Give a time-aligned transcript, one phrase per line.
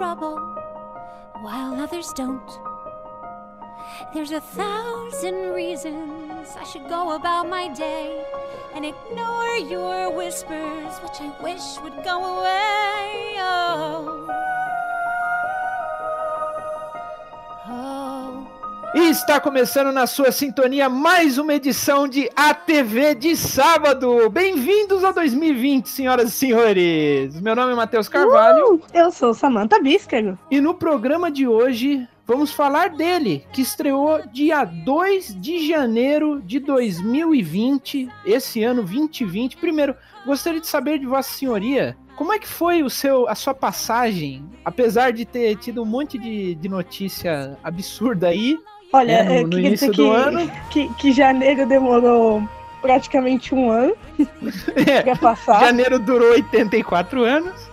[0.00, 0.38] Trouble,
[1.42, 2.50] while others don't.
[4.14, 8.24] There's a thousand reasons I should go about my day
[8.74, 13.36] and ignore your whispers, which I wish would go away.
[13.40, 14.09] Oh.
[19.10, 24.30] Está começando na sua sintonia mais uma edição de ATV de sábado.
[24.30, 27.40] Bem-vindos a 2020, senhoras e senhores.
[27.40, 30.38] Meu nome é Matheus Carvalho Uh, eu sou Samantha Bíscaro.
[30.48, 36.60] e no programa de hoje vamos falar dele, que estreou dia 2 de janeiro de
[36.60, 39.56] 2020, esse ano 2020.
[39.56, 41.96] Primeiro, gostaria de saber de Vossa Senhoria.
[42.14, 46.16] Como é que foi o seu, a sua passagem, apesar de ter tido um monte
[46.16, 48.56] de, de notícia absurda aí,
[48.92, 50.50] Olha, É, no- eu queria dizer do que, ano.
[50.70, 52.42] Que, que janeiro demorou
[52.82, 53.94] praticamente um ano
[54.86, 55.60] É, pra passar.
[55.60, 57.70] janeiro durou 84 anos.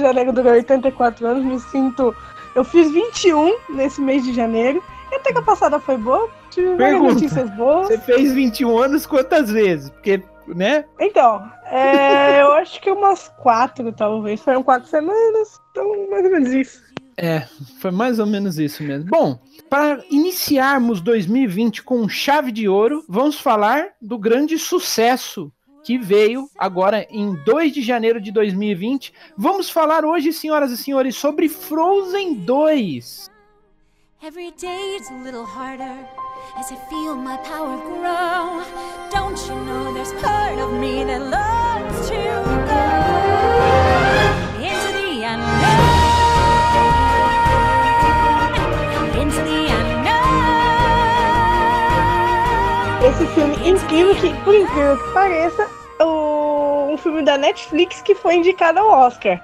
[0.00, 2.14] janeiro durou 84 anos, me sinto.
[2.54, 4.82] Eu fiz 21 nesse mês de janeiro.
[5.12, 6.28] E até que a passada foi boa.
[6.50, 7.14] Tive Pergunta.
[7.14, 7.86] notícias boas.
[7.88, 9.90] Você fez 21 anos quantas vezes?
[9.90, 10.84] Porque, né?
[10.98, 14.40] Então, é, eu acho que umas quatro, talvez.
[14.40, 15.60] Foram quatro semanas.
[15.70, 16.82] Então, mais ou menos isso.
[17.16, 17.42] É,
[17.80, 19.08] foi mais ou menos isso mesmo.
[19.10, 19.38] Bom,
[19.70, 25.52] para iniciarmos 2020 com chave de ouro, vamos falar do grande sucesso
[25.84, 29.14] que veio agora em 2 de janeiro de 2020.
[29.36, 33.30] Vamos falar hoje, senhoras e senhores, sobre Frozen 2.
[34.22, 35.96] Every day's a little harder
[36.58, 38.62] as I feel my power grow.
[39.10, 41.20] Don't you know there's part of me that
[42.08, 42.16] to
[42.66, 43.29] go
[53.10, 55.68] Esse filme incrível que, por incrível que pareça,
[56.00, 59.40] o, um filme da Netflix que foi indicado ao Oscar.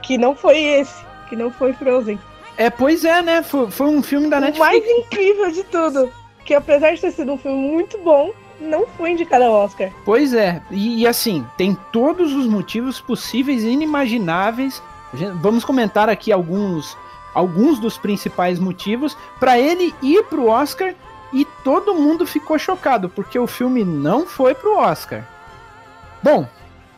[0.00, 2.20] Que não foi esse, que não foi Frozen.
[2.56, 3.42] É, pois é, né?
[3.42, 4.60] Foi, foi um filme da o Netflix.
[4.60, 6.08] mais incrível de tudo,
[6.44, 9.90] que apesar de ter sido um filme muito bom, não foi indicado ao Oscar.
[10.04, 14.80] Pois é, e, e assim, tem todos os motivos possíveis e inimagináveis.
[15.40, 16.96] Vamos comentar aqui alguns,
[17.34, 20.94] alguns dos principais motivos para ele ir pro Oscar
[21.32, 25.26] e todo mundo ficou chocado porque o filme não foi pro Oscar.
[26.22, 26.46] Bom,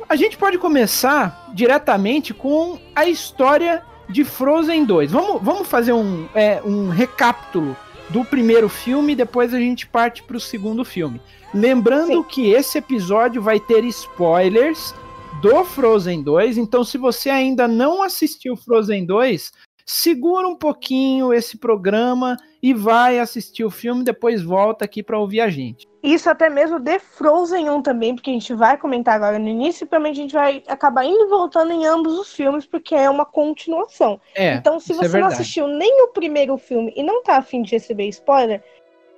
[0.08, 5.12] a gente pode começar diretamente com a história de Frozen 2.
[5.12, 7.76] Vamos, vamos fazer um, é, um recapítulo
[8.10, 11.20] do primeiro filme, depois a gente parte para o segundo filme.
[11.54, 12.22] Lembrando Sim.
[12.24, 14.94] que esse episódio vai ter spoilers
[15.40, 19.52] do Frozen 2, então se você ainda não assistiu Frozen 2,
[19.84, 25.40] segura um pouquinho esse programa e vai assistir o filme, depois volta aqui para ouvir
[25.40, 25.88] a gente.
[26.02, 29.84] Isso até mesmo de Frozen 1 também, porque a gente vai comentar agora no início,
[29.84, 33.10] e provavelmente a gente vai acabar indo e voltando em ambos os filmes, porque é
[33.10, 34.20] uma continuação.
[34.34, 35.34] É, então, se é você não verdade.
[35.34, 38.62] assistiu nem o primeiro filme e não tá afim de receber spoiler,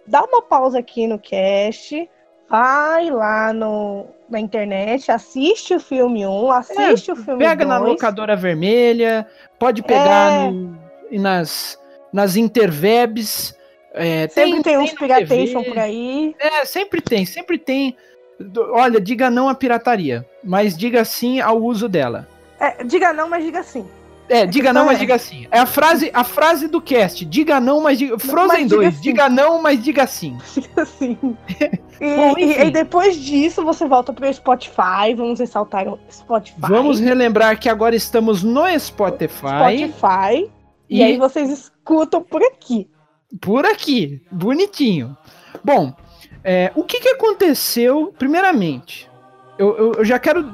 [0.07, 2.09] dá uma pausa aqui no cast,
[2.49, 7.69] vai lá no, na internet, assiste o filme 1, assiste o filme É, Pega 2.
[7.81, 9.27] na locadora vermelha,
[9.59, 10.51] pode pegar É.
[10.51, 10.79] no-
[11.13, 11.79] nas,
[12.15, 13.53] nas interwebs.
[13.93, 16.35] é, Sempre tem, uns na piratation por aí.
[16.39, 17.97] É, sempre tem, sempre tem.
[18.73, 22.27] Olha, diga não à pirataria, mas diga sim ao uso dela.
[22.61, 23.85] É, diga não, mas diga sim.
[24.29, 25.47] É, diga não, mas é- diga sim.
[25.51, 27.25] É a frase, a frase do cast.
[27.27, 28.19] Diga não, mas diga.
[28.19, 29.01] Frozen diga 2, sim.
[29.03, 30.39] diga não, mas diga sim.
[30.77, 31.19] Assim.
[32.01, 36.57] E, Bom, e- e depois disso você volta pro Spotify, vamos ressaltar o Spotify.
[36.59, 39.29] Vamos relembrar que agora estamos no Spotify.
[39.87, 40.51] Spotify.
[40.89, 42.89] E, E, aí vocês escutam por aqui.
[43.41, 45.17] por aqui, bonitinho.
[45.65, 45.93] Bom,
[46.43, 49.11] é, o que, que aconteceu, primeiramente?
[49.59, 50.45] Eu, eu- eu já quero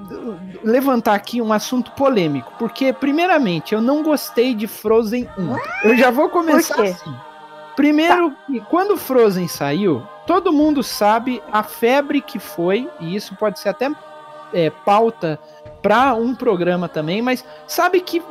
[0.63, 5.89] levantar aqui um assunto polêmico, porque, primeiramente, eu não gostei de Frozen 1.
[5.89, 7.15] Eu já vou começar assim.
[7.77, 13.59] Primeiro, que quando Frozen saiu, todo mundo sabe a febre que foi, e isso pode
[13.59, 13.91] ser até
[14.53, 15.39] é, pauta
[15.83, 18.23] para um programa também, mas sabe que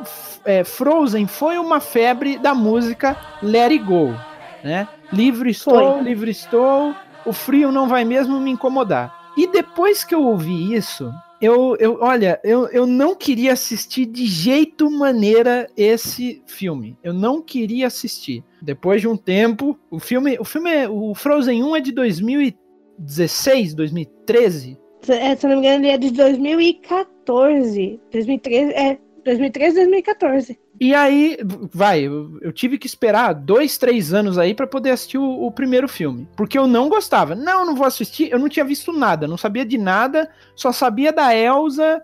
[0.44, 4.14] é, Frozen foi uma febre da música Let It Go,
[4.62, 4.88] né?
[5.12, 6.02] Livre estou, Foi.
[6.02, 6.94] livre estou,
[7.24, 9.32] o frio não vai mesmo me incomodar.
[9.36, 14.26] E depois que eu ouvi isso, eu, eu olha, eu, eu não queria assistir de
[14.26, 16.98] jeito maneira esse filme.
[17.02, 18.44] Eu não queria assistir.
[18.60, 23.74] Depois de um tempo, o filme, o filme, é, o Frozen 1 é de 2016,
[23.74, 24.78] 2013.
[25.08, 27.19] É, se eu não me engano, ele é de 2014.
[27.30, 30.58] 2013, é, 2013, 2014.
[30.80, 31.36] E aí,
[31.72, 35.52] vai, eu, eu, tive que esperar dois, três anos aí para poder assistir o, o,
[35.52, 36.26] primeiro filme.
[36.34, 37.34] Porque eu não gostava.
[37.34, 38.30] Não, não vou assistir.
[38.32, 42.02] Eu não tinha visto nada, não sabia de nada, só sabia da Elsa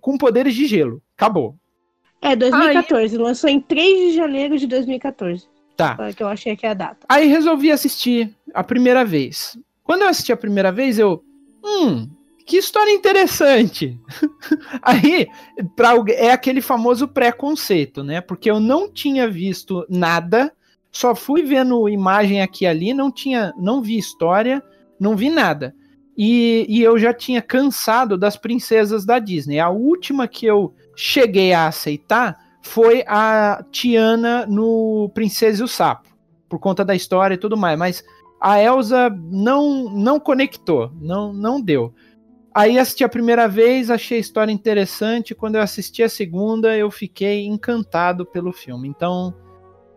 [0.00, 1.02] com poderes de gelo.
[1.16, 1.56] Acabou.
[2.20, 3.16] É, 2014.
[3.16, 3.22] Aí...
[3.22, 5.48] Lançou em 3 de janeiro de 2014.
[5.74, 5.96] Tá.
[6.12, 7.06] Que eu achei que é a data.
[7.08, 9.58] Aí resolvi assistir a primeira vez.
[9.82, 11.24] Quando eu assisti a primeira vez, eu.
[11.64, 12.08] Hum,
[12.48, 14.00] que história interessante.
[14.80, 15.28] Aí,
[15.76, 18.22] pra, é aquele famoso preconceito, né?
[18.22, 20.50] Porque eu não tinha visto nada,
[20.90, 24.62] só fui vendo imagem aqui e ali, não tinha, não vi história,
[24.98, 25.74] não vi nada.
[26.16, 29.60] E, e eu já tinha cansado das princesas da Disney.
[29.60, 36.08] A última que eu cheguei a aceitar foi a Tiana no Princesa e o Sapo,
[36.48, 37.78] por conta da história e tudo mais.
[37.78, 38.04] Mas
[38.40, 41.92] a Elsa não não conectou, não não deu.
[42.54, 45.34] Aí assisti a primeira vez, achei a história interessante.
[45.34, 48.88] Quando eu assisti a segunda, eu fiquei encantado pelo filme.
[48.88, 49.34] Então,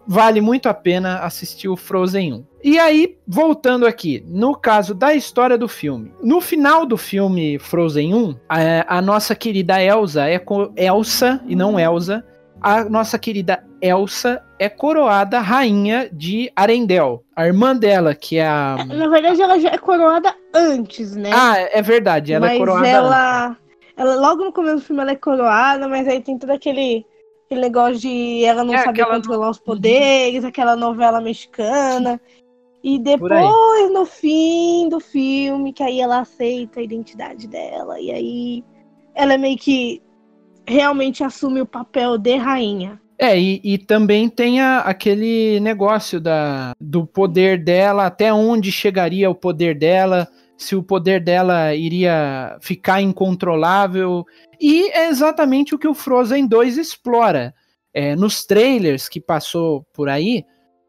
[0.07, 2.45] vale muito a pena assistir o Frozen 1.
[2.63, 6.13] E aí, voltando aqui, no caso da história do filme.
[6.21, 10.43] No final do filme Frozen 1, a, a nossa querida Elsa é
[10.75, 12.23] Elsa e não Elsa.
[12.61, 17.19] A nossa querida Elsa é coroada rainha de Arendelle.
[17.35, 18.85] A irmã dela, que é a.
[18.85, 21.31] Na verdade, ela já é coroada antes, né?
[21.33, 22.87] Ah, é verdade, ela é mas é coroada.
[22.87, 23.57] Ela,
[23.97, 27.03] ela, logo no começo do filme, ela é coroada, mas aí tem todo aquele,
[27.45, 29.51] aquele negócio de ela não é, saber controlar no...
[29.51, 32.21] os poderes, aquela novela mexicana.
[32.83, 37.99] E depois, no fim do filme, que aí ela aceita a identidade dela.
[37.99, 38.63] E aí
[39.15, 40.01] ela é meio que
[40.67, 42.99] realmente assume o papel de rainha.
[43.17, 49.29] É, e, e também tem a, aquele negócio da, do poder dela, até onde chegaria
[49.29, 50.27] o poder dela,
[50.57, 54.25] se o poder dela iria ficar incontrolável.
[54.59, 57.53] E é exatamente o que o Frozen 2 explora.
[57.93, 60.43] É, nos trailers que passou por aí,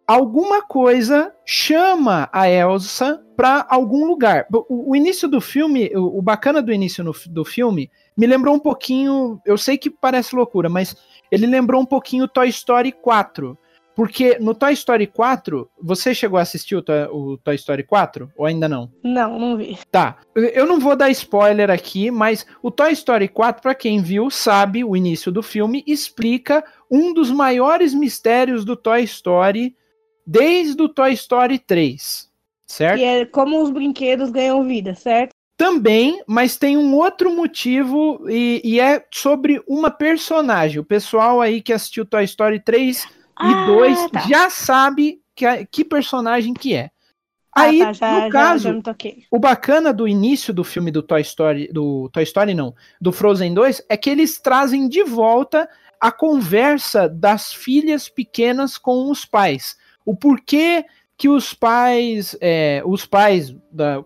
[0.07, 4.47] alguma coisa chama a Elsa para algum lugar.
[4.53, 8.55] O, o, início do filme, o, o bacana do início no, do filme, me lembrou
[8.55, 9.41] um pouquinho.
[9.45, 10.97] Eu sei que parece loucura, mas
[11.29, 13.59] ele lembrou um pouquinho Toy Story 4.
[13.97, 18.31] Porque no Toy Story 4, você chegou a assistir o, Toy, o Toy Story 4?
[18.37, 18.89] Ou ainda não?
[19.03, 19.77] Não, não vi.
[19.91, 20.19] Tá.
[20.37, 24.85] Eu não vou dar spoiler aqui, mas o Toy Story 4, para quem viu, sabe,
[24.85, 29.75] o início do filme explica um dos maiores mistérios do Toy Story
[30.25, 32.31] desde o Toy Story 3.
[32.73, 32.97] Certo?
[32.97, 35.35] Que é como os brinquedos ganham vida, certo?
[35.59, 40.81] Também, mas tem um outro motivo e, e, é sobre uma personagem.
[40.81, 44.21] O pessoal aí que assistiu Toy Story 3 ah, e 2 tá.
[44.21, 46.89] já sabe que, que personagem que é.
[47.55, 51.03] Ah, aí, tá, já, no caso, já, já o bacana do início do filme do
[51.03, 55.69] Toy Story, do Toy Story não, do Frozen 2, é que eles trazem de volta
[56.01, 59.77] a conversa das filhas pequenas com os pais.
[60.07, 63.55] O porquê que os pais, é, os pais,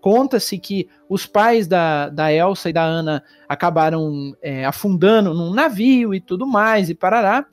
[0.01, 6.15] conta-se que os pais da, da Elsa e da Ana acabaram é, afundando num navio
[6.15, 7.47] e tudo mais, e parará.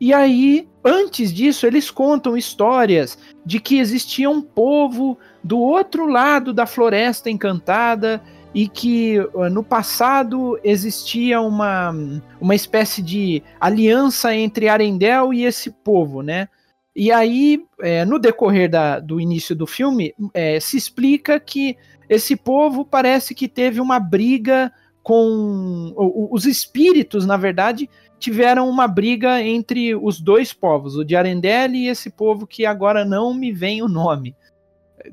[0.00, 6.52] E aí, antes disso, eles contam histórias de que existia um povo do outro lado
[6.52, 8.22] da floresta encantada
[8.54, 9.18] e que
[9.50, 11.92] no passado existia uma,
[12.40, 16.48] uma espécie de aliança entre Arendelle e esse povo, né?
[16.94, 21.76] E aí, é, no decorrer da, do início do filme, é, se explica que
[22.08, 24.72] esse povo parece que teve uma briga
[25.02, 25.92] com.
[26.30, 31.88] Os espíritos, na verdade, tiveram uma briga entre os dois povos, o de Arendelle e
[31.88, 34.34] esse povo que agora não me vem o nome.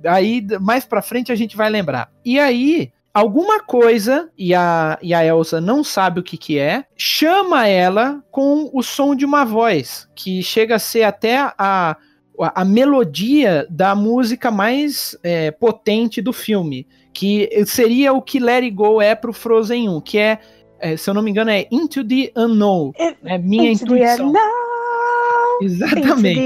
[0.05, 2.11] Aí, mais pra frente, a gente vai lembrar.
[2.23, 6.85] E aí, alguma coisa, e a, e a Elsa não sabe o que, que é,
[6.95, 11.97] chama ela com o som de uma voz, que chega a ser até a,
[12.37, 18.71] a, melodia da música mais é, potente do filme, que seria o que Let It
[18.71, 20.39] Go é pro Frozen 1, que é,
[20.79, 22.93] é se eu não me engano, é Into the Unknown.
[22.97, 24.33] É, é minha Into intuição.
[25.61, 26.39] Exatamente.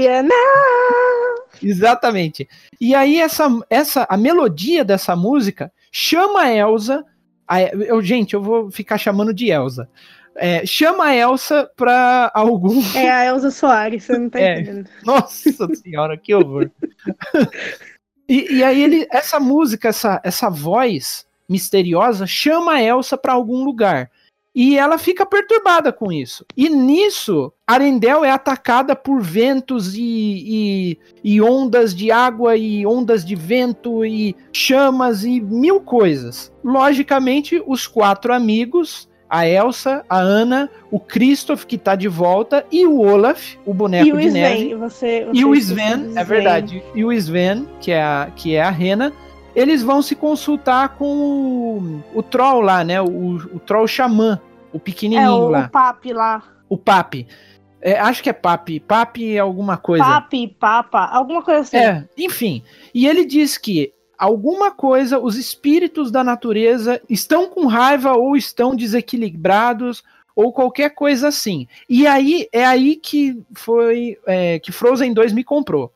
[1.62, 2.48] Exatamente.
[2.78, 7.04] E aí essa, essa a melodia dessa música chama a Elsa.
[7.48, 9.88] A, eu, gente, eu vou ficar chamando de Elsa.
[10.34, 12.82] É, chama a Elsa pra algum.
[12.94, 14.60] É a Elsa Soares, você não tá é.
[14.60, 14.88] entendendo.
[15.02, 16.70] Nossa senhora, que horror.
[18.28, 23.64] e, e, aí ele, essa música, essa, essa voz, misteriosa chama a Elsa para algum
[23.64, 24.10] lugar.
[24.56, 26.46] E ela fica perturbada com isso.
[26.56, 33.22] E nisso, Arendelle é atacada por ventos e, e, e, ondas de água e ondas
[33.22, 36.50] de vento e chamas e mil coisas.
[36.64, 42.86] Logicamente, os quatro amigos, a Elsa, a Ana, o Christoph, que tá de volta, e
[42.86, 44.74] o Olaf, o boneco E o de Sven, neve.
[44.74, 46.82] você, você E o Sven, é verdade.
[46.94, 49.12] E o Sven, que é a, que é a Rena,
[49.54, 53.00] eles vão se consultar com o, o Troll lá, né?
[53.00, 54.38] O, o Troll Xamã,
[54.76, 55.66] o É pequenininho o, lá.
[55.66, 56.42] o Papi lá.
[56.68, 57.26] O Papi.
[57.80, 58.80] É, acho que é Papi.
[58.80, 60.04] Papi é alguma coisa.
[60.04, 61.76] Papi, Papa, alguma coisa assim.
[61.76, 62.62] É, enfim.
[62.94, 68.74] E ele diz que alguma coisa, os espíritos da natureza estão com raiva ou estão
[68.74, 70.02] desequilibrados
[70.34, 71.66] ou qualquer coisa assim.
[71.88, 75.92] E aí é aí que foi é, que Frozen 2 me comprou.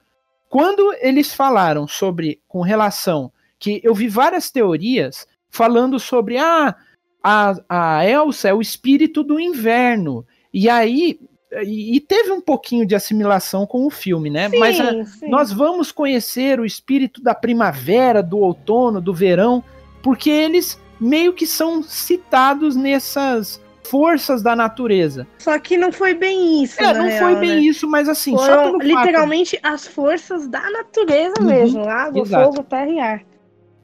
[0.48, 6.74] Quando eles falaram sobre com relação que eu vi várias teorias falando sobre ah,
[7.22, 10.24] a, a Elsa é o espírito do inverno.
[10.52, 11.18] E aí
[11.62, 14.48] e, teve um pouquinho de assimilação com o filme, né?
[14.48, 15.28] Sim, Mas a- sim.
[15.28, 19.62] nós vamos conhecer o espírito da primavera, do outono, do verão,
[20.00, 25.26] porque eles meio que são citados nessas forças da natureza.
[25.38, 27.56] Só que não foi bem isso, É, não real, foi bem né?
[27.62, 31.88] isso, mas assim, só Foram pelo fato- literalmente as forças da natureza Uhum, mesmo.
[31.88, 32.44] Água, exato.
[32.54, 33.22] fogo, terra e ar.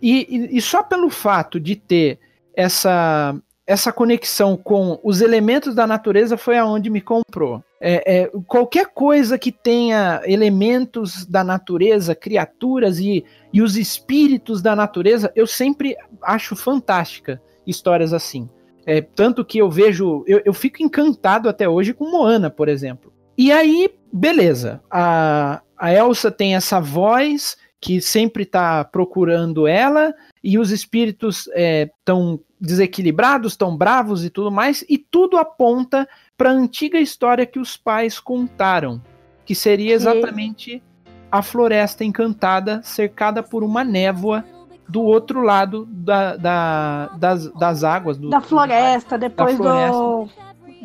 [0.01, 2.21] E, e- e só pelo fato de ter
[2.57, 7.63] essa, essa conexão com os elementos da natureza foi aonde me comprou.
[7.81, 14.75] É, é, qualquer coisa que tenha elementos da natureza, criaturas e, e os espíritos da
[14.75, 18.49] natureza, eu sempre acho fantástica histórias assim.
[18.87, 23.13] É, tanto que eu vejo, eu, eu fico encantado até hoje com Moana, por exemplo.
[23.37, 24.81] E aí, beleza.
[24.91, 30.13] A, a Elsa tem essa voz que sempre está procurando ela,
[30.43, 36.53] e os espíritos estão desequilibrados, estão bravos e tudo mais, e tudo aponta para a
[36.53, 39.01] antiga história que os pais contaram,
[39.45, 40.83] que seria exatamente
[41.31, 44.45] a floresta encantada, cercada por uma névoa
[44.89, 48.19] do outro lado da, da- das, das águas.
[48.19, 50.29] Do, Da floresta, depois do.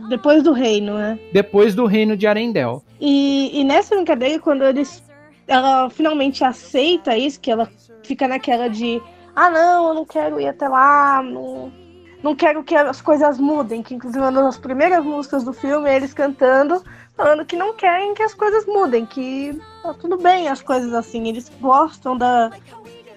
[0.08, 1.20] Depois do reino, né?
[1.34, 2.80] Depois do reino de Arendelle.
[3.00, 5.04] E, e nessa brincadeira, quando eles.
[5.52, 7.70] Ela finalmente aceita isso, que ela
[8.04, 9.02] fica naquela de.
[9.36, 11.70] Ah, não, eu não quero ir até lá, não,
[12.24, 13.84] não quero que as coisas mudem.
[13.84, 16.82] Que inclusive uma das primeiras músicas do filme é eles cantando,
[17.18, 21.28] falando que não querem que as coisas mudem, que tá tudo bem as coisas assim,
[21.28, 22.52] eles gostam da,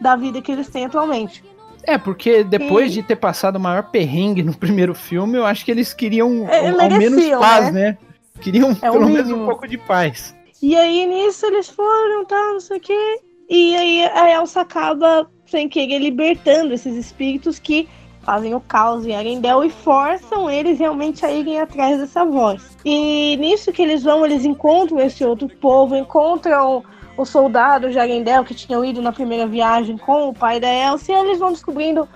[0.00, 1.44] da vida que eles têm atualmente.
[1.84, 3.00] É, porque depois Sim.
[3.00, 6.68] de ter passado o maior perrengue no primeiro filme, eu acho que eles queriam É,
[6.68, 7.96] ao, menos paz, né?
[8.40, 10.34] Queriam É pelo menos um pouco de paz.
[10.66, 13.20] E aí nisso eles foram, tá, não sei o quê.
[13.50, 17.86] E aí a Elsa acaba, sem querer, libertando esses espíritos que
[18.22, 22.78] fazem o caos em Arendelle e forçam eles realmente a irem atrás dessa voz.
[22.82, 26.82] E nisso que eles vão, eles encontram esse outro povo, encontram
[27.18, 31.12] os soldados de Arendelle que tinham ido na primeira viagem com o pai da Elsa,
[31.12, 32.08] e eles vão descobrindo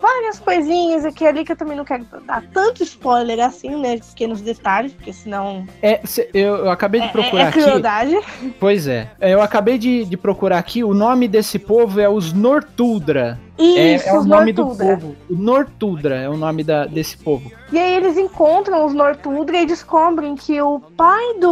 [0.00, 3.98] várias coisinhas aqui e ali que eu também não quero dar tanto spoiler assim, né?
[3.98, 6.00] Pequenos detalhes, porque senão É,
[6.34, 7.60] eu, eu acabei de é, procurar é aqui.
[7.62, 8.18] crueldade.
[8.60, 9.10] Pois é.
[9.20, 10.84] É, Eu acabei de, de procurar aqui.
[10.84, 13.38] O nome desse povo é os Nortuldra.
[13.58, 14.96] É, Isso, é o os nome do Nortuldra.
[14.98, 15.16] povo.
[15.30, 17.50] O Nortuldra é o nome da, desse povo.
[17.72, 21.50] E aí eles encontram os Nortuldra e descobrem que o pai do.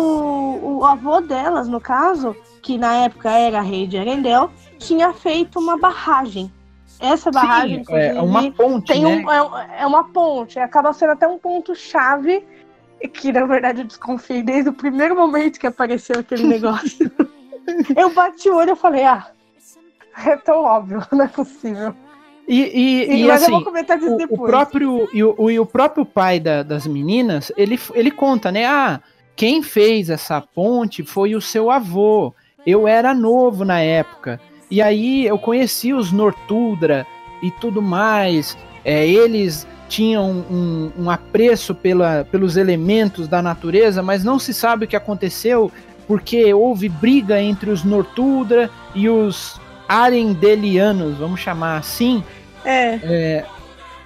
[0.62, 4.48] o avô delas, no caso, que na época era rei de Arendelle,
[4.78, 6.52] tinha feito uma barragem.
[7.00, 9.22] Essa barragem, Sim, é uma ponte, tem né?
[9.24, 12.44] um, é, é uma ponte, acaba sendo até um ponto-chave,
[13.12, 17.10] que na verdade eu desconfiei desde o primeiro momento que apareceu aquele negócio.
[17.96, 19.26] eu bati o olho e falei, ah,
[20.24, 21.94] é tão óbvio, não é possível.
[22.46, 24.50] E, e, E, e, assim, eu vou comentar disso o, o depois.
[24.50, 28.66] próprio e o, o- e o próprio pai da- das meninas, ele, ele conta, né?
[28.66, 29.00] Ah,
[29.34, 32.34] quem fez essa ponte foi o seu avô.
[32.66, 34.40] Eu era novo na época.
[34.74, 37.06] E aí eu conheci os Nortuldra
[37.40, 38.58] e tudo mais.
[38.84, 44.84] É, eles tinham um, um apreço pela, pelos elementos da natureza, mas não se sabe
[44.84, 45.70] o que aconteceu
[46.08, 52.24] porque houve briga entre os Nortuldra e os Arendelianos, vamos chamar assim.
[52.64, 52.98] É,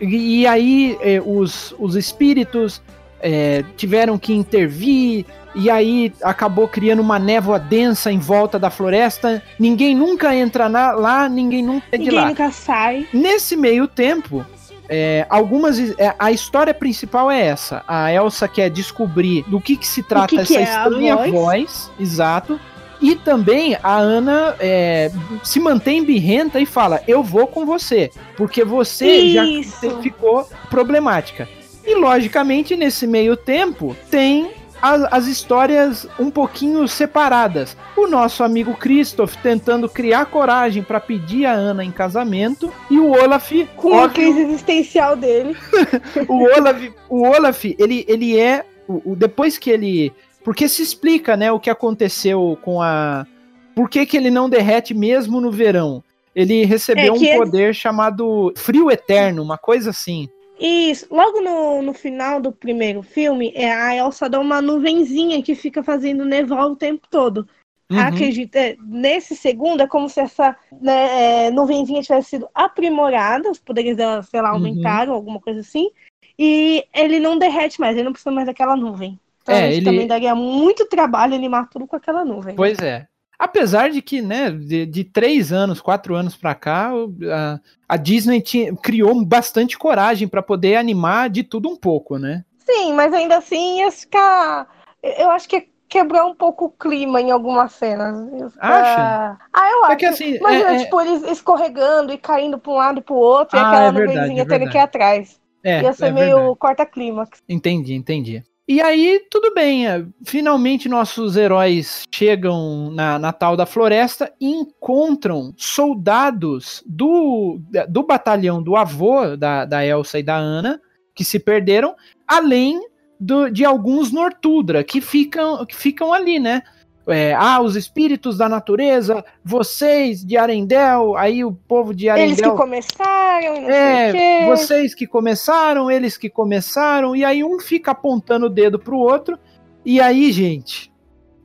[0.03, 2.83] E, e aí eh, os, os espíritos
[3.23, 5.25] eh, tiveram que intervir,
[5.59, 9.43] e aí acabou criando uma névoa densa em volta da floresta.
[9.59, 12.29] Ninguém nunca entra na- lá, ninguém nunca é de ninguém lá.
[12.29, 13.07] nunca sai.
[13.13, 14.47] Nesse meio tempo,
[14.89, 15.79] é, algumas.
[15.99, 17.83] é, a história principal é essa.
[17.89, 21.17] A Elsa quer descobrir do que, que se trata que que essa é a estranha
[21.17, 21.31] voz.
[21.33, 21.91] voz.
[21.99, 22.61] Exato.
[23.01, 25.11] E também a Ana é,
[25.45, 29.87] se mantém birrenta e fala: Eu vou com você, porque você Isso.
[29.87, 31.49] já ficou problemática.
[31.87, 34.51] E logicamente, nesse meio tempo, tem
[34.81, 37.77] as, as histórias um pouquinho separadas.
[37.97, 43.11] O nosso amigo Christoph tentando criar coragem para pedir a Ana em casamento e o
[43.11, 45.57] Olaf Com a crise existencial dele.
[46.29, 50.13] o Olaf, o Olaf, ele, ele é o, o- depois que ele,
[50.45, 53.27] porque se explica, né, o que aconteceu com a,
[53.75, 56.03] por que que ele não derrete mesmo no verão?
[56.35, 60.29] Ele recebeu É um que ele- poder chamado frio eterno, uma coisa assim.
[60.59, 65.55] Isso, logo no, no final do primeiro filme, é, a Elsa dá uma nuvenzinha que
[65.55, 67.49] fica fazendo nevar o tempo todo.
[67.91, 67.99] Uhum.
[68.01, 73.59] Acredita, é, nesse segundo é como se essa né, é, nuvenzinha tivesse sido aprimorada, os
[73.59, 74.57] poderes dela, sei lá, Uhum.
[74.57, 75.91] aumentaram, alguma coisa assim,
[76.39, 79.19] e ele não derrete mais, ele não precisa mais daquela nuvem.
[79.43, 82.55] Então, É, ele- também daria muito trabalho animar tudo com aquela nuvem.
[82.57, 83.07] Pois é.
[83.39, 86.91] Apesar de que, né, de, de três anos, quatro anos pra cá,
[87.33, 92.45] a, a Disney tinha- criou bastante coragem pra poder animar de tudo um pouco, né?
[92.67, 94.67] Sim, mas ainda assim ia ficar.
[95.03, 98.53] Eu acho que quebrou um pouco o clima em algumas cenas.
[98.59, 99.39] Acha?
[99.53, 99.93] Ah, eu acho.
[99.93, 103.03] É que assim, Mas é- é- tipo, eles escorregando e caindo pra um lado e
[103.03, 105.41] pro outro, e Ah, aquela é verdade, nuvenzinha é tendo que ir atrás.
[105.65, 107.41] é, Ia ser é meio corta-clímax.
[107.49, 108.43] Entendi, entendi.
[108.69, 109.89] E aí, tudo bem.
[109.89, 117.59] é, Finalmente, nossos heróis chegam na, na tal da floresta e encontram soldados do,
[117.89, 120.81] do batalhão do avô da, da Elsa e da Ana,
[121.15, 121.95] que se perderam,
[122.27, 122.79] além
[123.19, 126.63] do- de alguns Nortudra, que ficam, que ficam ali, né?
[127.09, 132.45] É, ah, os espíritos da natureza, vocês de Arendelle, aí o povo de Eles que
[132.45, 132.57] Arendelle.
[132.57, 134.47] começaram não sei o É, quê.
[134.47, 139.39] vocês que começaram, eles que começaram, e aí um fica apontando o dedo pro outro.
[139.85, 140.93] E aí, gente,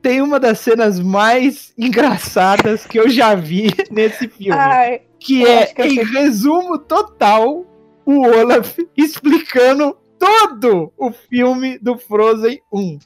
[0.02, 5.66] tem uma das cenas mais engraçadas que eu já vi nesse filme, Ai, que é,
[5.66, 6.04] que em sei.
[6.04, 7.64] resumo total,
[8.04, 12.98] o Olaf explicando todo o filme do Frozen 1.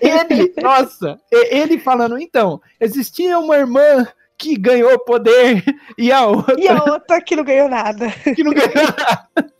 [0.00, 5.64] Ele, nossa, ele falando, então, existia uma irmã que ganhou poder
[5.96, 8.10] e a outra e a outra que não ganhou nada.
[8.36, 9.52] que não ganhou nada.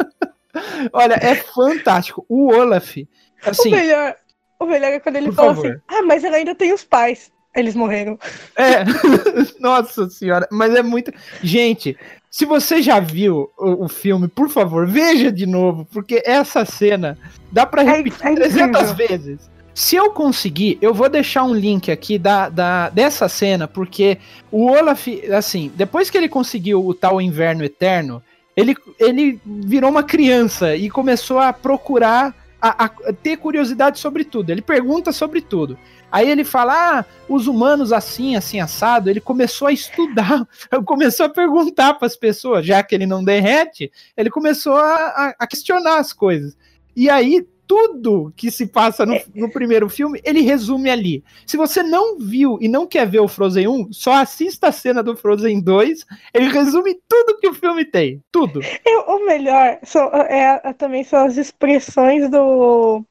[0.93, 2.25] Olha, é fantástico.
[2.29, 2.97] O Olaf,
[3.45, 4.17] assim, o, melhor,
[4.61, 5.71] o melhor é quando ele fala favor.
[5.71, 7.33] assim: Ah, mas ela ainda tem os pais.
[7.57, 8.19] Eles morreram.
[8.57, 8.85] é.
[9.59, 11.13] Nossa senhora, mas é muito.
[11.43, 11.99] Gente,
[12.31, 17.19] se você já viu o, o filme, por favor, veja de novo, porque essa cena
[17.51, 18.95] dá pra É- repetir é 300 incrível.
[19.09, 19.51] vezes.
[19.75, 24.19] Se eu conseguir, eu vou deixar um link aqui da, da, dessa cena, porque
[24.51, 28.21] o Olaf, assim, depois que ele conseguiu o tal Inverno Eterno,
[28.57, 32.89] ele, ele virou uma criança e começou a procurar, a, a
[33.23, 34.51] ter curiosidade sobre tudo.
[34.51, 35.79] Ele pergunta sobre tudo.
[36.11, 39.11] Aí ele fala, ah, os humanos assim, assim, assado.
[39.11, 40.47] Ele começou a estudar,
[40.87, 45.47] começou a perguntar para as pessoas, já que ele não derrete, ele começou a, a-
[45.47, 46.57] questionar as coisas.
[46.97, 51.23] E aí, tudo que se passa no, no primeiro filme, ele resume ali.
[51.47, 55.03] Se você não viu e não quer ver o Frozen 1, só assista a cena
[55.03, 56.07] do Frozen 2.
[56.33, 58.23] Ele resume tudo que o filme tem.
[58.33, 58.61] Tudo.
[58.87, 63.05] Eu- o melhor são, é, é- também são as expressões do,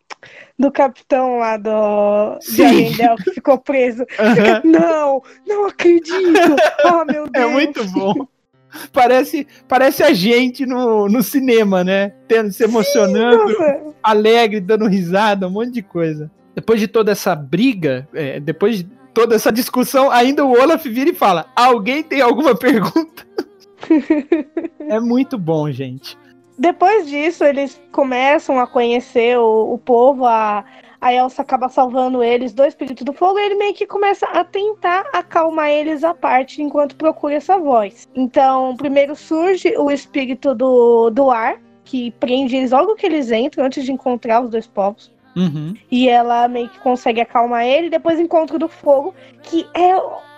[0.58, 2.66] do capitão lá do de Sim.
[2.66, 4.06] Arendelle que ficou preso.
[4.64, 6.14] Não, não acredito.
[6.86, 7.52] Oh, meu É Deus.
[7.52, 8.28] muito bom.
[8.92, 12.14] Parece, parece a gente no, no cinema, né?
[12.28, 16.30] Tendo, se emocionando, Nossa, alegre, dando risada, um monte de coisa.
[16.54, 21.10] Depois de toda essa briga, é, depois de toda essa discussão, ainda o Olaf vira
[21.10, 23.26] e fala: Alguém tem alguma pergunta?
[24.80, 26.18] é muito bom, gente.
[26.58, 30.66] Depois disso, eles começam a conhecer o, o povo, a,
[31.00, 34.44] a Elsa acaba salvando eles do espírito do fogo, e ele meio que começa a
[34.44, 38.08] tentar acalmar eles à parte enquanto procura essa voz.
[38.16, 43.66] Então, primeiro surge o espírito do, do ar, que prende eles logo que eles entram,
[43.66, 45.16] antes de encontrar os dois povos.
[45.36, 45.76] Uhum.
[45.92, 47.92] E ela meio que consegue acalmar ele.
[47.92, 49.92] Depois encontro o do fogo, que é,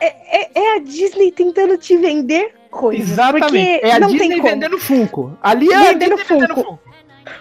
[0.05, 3.12] é, é- é a Disney tentando te vender coisas.
[3.12, 3.86] Exatamente.
[3.86, 5.38] É a não Disney vendendo Funko.
[5.41, 6.69] Ali é a Vendendo Disney vendendo Funko.
[6.69, 6.89] Funko.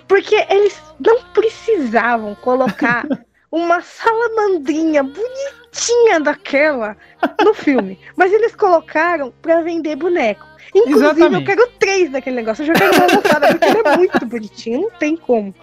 [0.06, 3.06] Porque eles não precisavam colocar
[3.50, 6.96] uma salamandrinha bonitinha daquela
[7.44, 7.98] no filme.
[8.16, 10.46] Mas eles colocaram pra vender boneco.
[10.74, 11.34] Inclusive, Exatamente.
[11.40, 12.62] eu quero três daquele negócio.
[12.62, 14.80] Eu já quero uma moçada, porque ele é muito bonitinho.
[14.82, 15.54] Não tem como.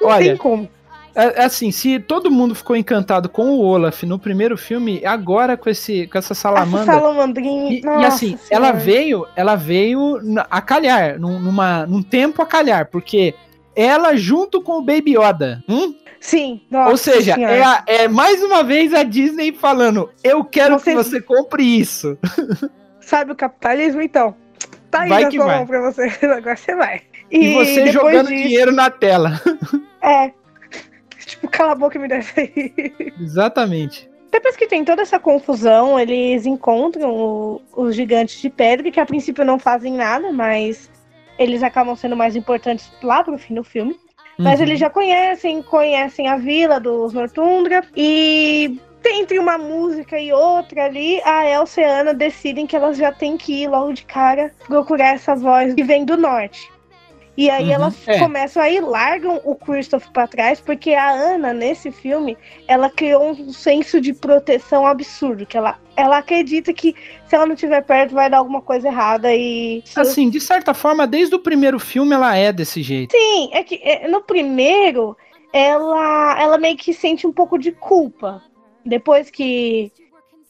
[0.00, 0.68] Não Olha, tem como.
[1.16, 5.70] É, assim, se todo mundo ficou encantado com o Olaf no primeiro filme, agora com,
[5.70, 6.92] esse, com essa Essa salamandra.
[6.92, 7.72] salamandrinha.
[7.72, 8.68] E, e assim, Senhora.
[8.68, 13.34] ela veio, ela veio a calhar, num, numa, num tempo a calhar, porque
[13.74, 15.94] ela junto com o Baby Yoda, hum?
[16.20, 16.60] Sim.
[16.70, 20.90] Nossa Ou seja, é, a- é mais uma vez a Disney falando: eu quero Você-
[20.90, 22.18] que você compre isso.
[23.00, 24.34] Sabe o capitalismo, então?
[24.90, 26.10] Tá aí Vai na sua mão pra você.
[26.26, 27.02] Agora você vai.
[27.30, 29.40] E, você depois jogando disso- dinheiro na tela.
[30.02, 30.32] É.
[31.36, 32.72] Tipo, cala a boca e me isso aí.
[33.20, 34.08] Exatamente.
[34.32, 39.06] Depois que tem toda essa confusão, eles encontram o- os gigantes de pedra, que a
[39.06, 40.90] princípio não fazem nada, mas
[41.38, 43.96] eles acabam sendo mais importantes lá pro fim do filme.
[44.38, 44.66] Mas Uhum.
[44.66, 51.22] eles já conhecem, conhecem a vila dos Nortundra e entre uma música e outra ali,
[51.24, 54.52] a Elsa e a Ana decidem que elas já têm que ir logo de cara
[54.66, 56.68] procurar essa voz que vem do norte.
[57.36, 58.18] E aí Uhum, elas é.
[58.18, 63.52] começam aí, largam o Christoph pra trás, porque a Ana, nesse filme, ela criou um
[63.52, 66.94] senso de proteção absurdo, que ela, ela acredita que
[67.26, 69.84] se ela não estiver perto vai dar alguma coisa errada e...
[69.94, 73.12] Assim, de certa forma, desde o primeiro filme ela é desse jeito.
[73.12, 75.14] Sim, é que é, no primeiro
[75.52, 78.42] ela, ela meio que sente um pouco de culpa.
[78.84, 79.92] Depois que,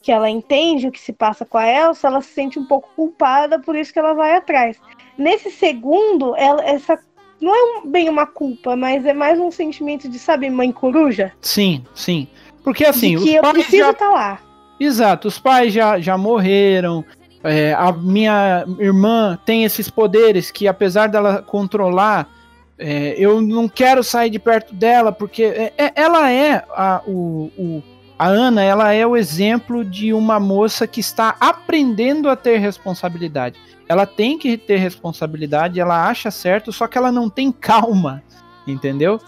[0.02, 2.88] que ela entende o que se passa com a Elsa, ela se sente um pouco
[2.94, 4.78] culpada, por isso que ela vai atrás.
[5.18, 6.98] Nesse segundo, ela, essa
[7.40, 11.32] não é um- bem uma culpa, mas é mais um sentimento de, sabe, mãe coruja?
[11.40, 12.26] Sim, sim.
[12.64, 14.40] Porque assim, de os que eu pais preciso já estar lá.
[14.78, 17.04] Exato, os pais já, já morreram.
[17.44, 22.28] é, a minha irmã tem esses poderes que, apesar dela controlar,
[22.76, 27.50] é, eu não quero sair de perto dela, porque é- é- ela é a, o,
[27.56, 27.82] o-
[28.18, 33.58] a Ana, ela é o exemplo de uma moça que está aprendendo a ter responsabilidade.
[33.88, 38.22] Ela tem que ter responsabilidade, ela acha certo, só que ela não tem calma,
[38.66, 39.20] entendeu?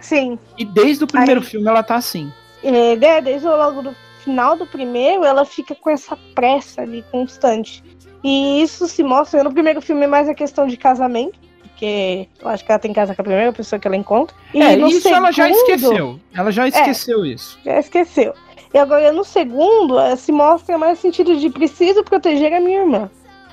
[0.00, 0.38] Sim.
[0.56, 2.32] E desde o primeiro Aí- filme ela tá assim.
[2.62, 7.04] É, né, desde o logo do final do primeiro, ela fica com essa pressa ali
[7.10, 7.82] constante.
[8.22, 11.38] E isso se mostra no primeiro filme mais a questão de casamento,
[11.78, 14.36] porque eu acho que ela tem que casar com a primeira pessoa que ela encontra.
[14.52, 15.74] E é, isso ela já segundo- É.
[15.74, 16.20] esqueceu.
[16.36, 17.58] Ela já esqueceu isso.
[17.64, 18.34] Já esqueceu.
[18.74, 23.10] E agora no segundo, eh, se mostra mais sentido de preciso proteger a minha irmã.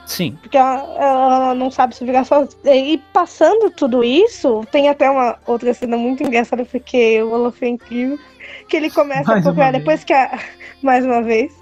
[0.07, 0.37] Sim.
[0.41, 2.75] Porque ela, ela não sabe se virar sozinha.
[2.75, 7.67] E passando tudo isso, tem até uma outra cena muito engraçada, porque o Olaf é
[7.69, 8.19] incrível.
[8.67, 9.83] Que ele começa Mais a procurar uma vez.
[9.83, 10.39] depois que a.
[10.81, 11.53] Mais uma vez.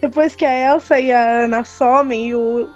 [0.00, 2.68] Depois que a Elsa e a Ana somem e o,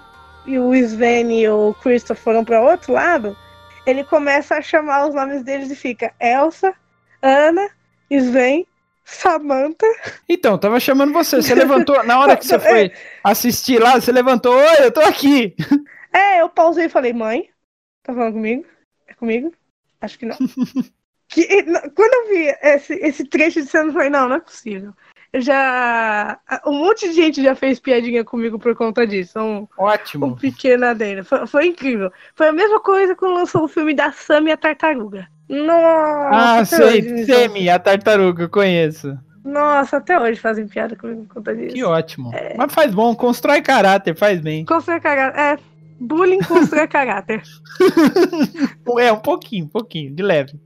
[0.47, 3.37] e o Sven e o Christopher foram para outro lado,
[3.85, 6.73] ele começa a chamar os nomes deles e fica Elsa,
[7.21, 7.69] Ana,
[8.09, 8.65] Sven,
[9.05, 9.85] Samantha.
[10.27, 11.37] Então, tava chamando você.
[11.41, 12.91] Você levantou, na hora que você foi
[13.23, 15.55] assistir lá, você levantou, oi, eu tô aqui.
[16.13, 17.49] É, eu pausei e falei, mãe,
[18.03, 18.65] tá falando comigo?
[19.07, 19.53] É comigo?
[20.01, 20.37] Acho que não.
[21.29, 21.61] Que-
[21.93, 24.93] quando eu vi esse, esse trecho de cena, eu falei, não, não é possível.
[25.39, 26.39] Já.
[26.65, 29.39] Um monte de gente já fez piadinha comigo por conta disso.
[29.39, 30.35] Um, um Ótimo.
[30.37, 31.23] pequeno adendo.
[31.23, 32.11] Foi, foi incrível.
[32.35, 35.27] Foi a mesma coisa quando lançou o filme da Sam e a Tartaruga.
[35.49, 36.29] Nossa,
[36.61, 39.17] Ah, sei, Semi, a tartaruga, eu conheço.
[39.45, 41.73] Nossa, até hoje fazem piada comigo por conta disso.
[41.73, 42.33] Que ótimo.
[42.35, 42.53] É.
[42.57, 44.65] Mas faz bom, constrói caráter, faz bem.
[44.65, 45.39] Constrói caráter.
[45.39, 45.57] É,
[46.01, 47.41] bullying constrói caráter.
[48.99, 50.59] É, um pouquinho, um pouquinho, de leve.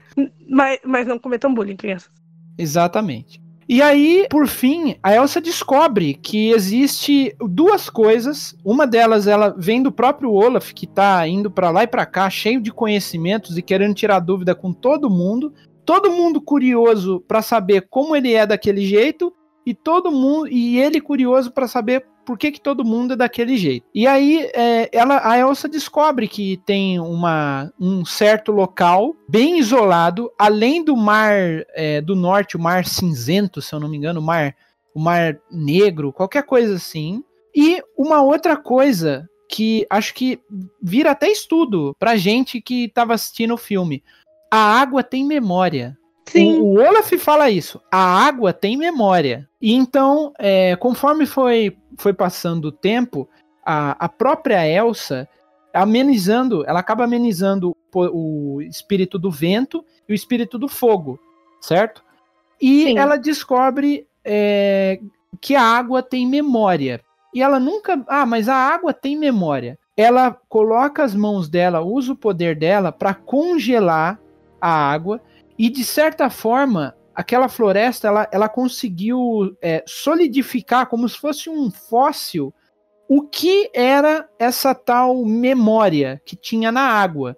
[0.50, 2.10] Mas, mas não cometam bullying, crianças.
[2.58, 3.41] Exatamente.
[3.70, 8.56] E aí, por fim, a Elsa descobre que existe duas coisas.
[8.66, 12.30] Uma delas, ela vem do próprio Olaf, que tá indo pra lá e pra cá,
[12.30, 15.54] cheio de conhecimentos e querendo tirar dúvida com todo mundo.
[15.86, 19.34] Todo mundo curioso pra saber como ele é daquele jeito
[19.66, 23.58] e todo mundo e ele curioso pra saber por que, que todo mundo é daquele
[23.58, 23.86] jeito.
[23.94, 30.32] E aí, é, ela, a Elsa descobre que tem uma, um certo local bem isolado,
[30.38, 31.34] além do mar
[31.74, 34.56] é, do norte, o mar cinzento, se eu não me engano, o mar,
[34.94, 37.24] o mar negro, qualquer coisa assim.
[37.56, 40.40] E uma outra coisa que acho que
[40.82, 44.02] vira até estudo pra gente que tava assistindo o filme.
[44.50, 45.98] A água tem memória.
[46.26, 46.60] Sim.
[46.60, 47.82] O, o Olaf fala isso.
[47.92, 49.48] A água tem memória.
[49.62, 53.28] E então, é, conforme foi, foi passando o tempo,
[53.66, 55.28] a, a própria Elsa
[55.74, 61.20] amenizando, ela acaba amenizando o, o espírito do vento e o espírito do fogo,
[61.62, 62.04] certo?
[62.62, 62.98] E Sim.
[62.98, 65.00] ela descobre é,
[65.40, 67.02] que a água tem memória.
[67.34, 68.04] E ela nunca.
[68.08, 69.80] Ah, mas a água tem memória.
[69.96, 74.20] Ela coloca as mãos dela, usa o poder dela para congelar
[74.60, 75.22] a água
[75.62, 81.70] e de certa forma aquela floresta ela, ela conseguiu é, solidificar como se fosse um
[81.70, 82.52] fóssil
[83.08, 87.38] o que era essa tal memória que tinha na água.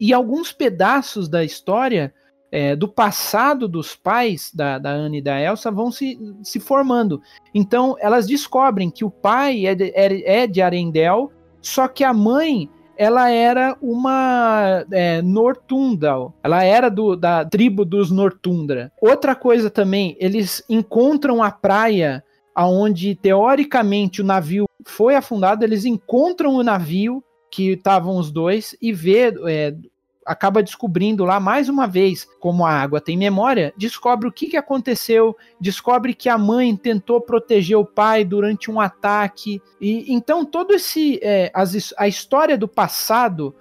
[0.00, 2.12] E alguns pedaços da história
[2.50, 7.22] é, do passado dos pais da, da Anne e da Elsa vão se, se formando.
[7.54, 11.28] Então elas descobrem que o pai é de, é, é de Arendelle
[11.62, 16.34] só que a mãe ela era uma é, Nortundal.
[16.42, 18.92] Ela era do, da tribo dos Nortundra.
[19.00, 26.54] Outra coisa também, eles encontram a praia aonde teoricamente o navio foi afundado, eles encontram
[26.56, 29.74] o navio que estavam os dois e vê é,
[30.28, 34.58] acaba descobrindo lá mais uma vez como a água tem memória, descobre o que, que
[34.58, 40.74] aconteceu, descobre que a mãe tentou proteger o pai durante um ataque e então todo
[40.74, 43.54] esse é, as, a história do passado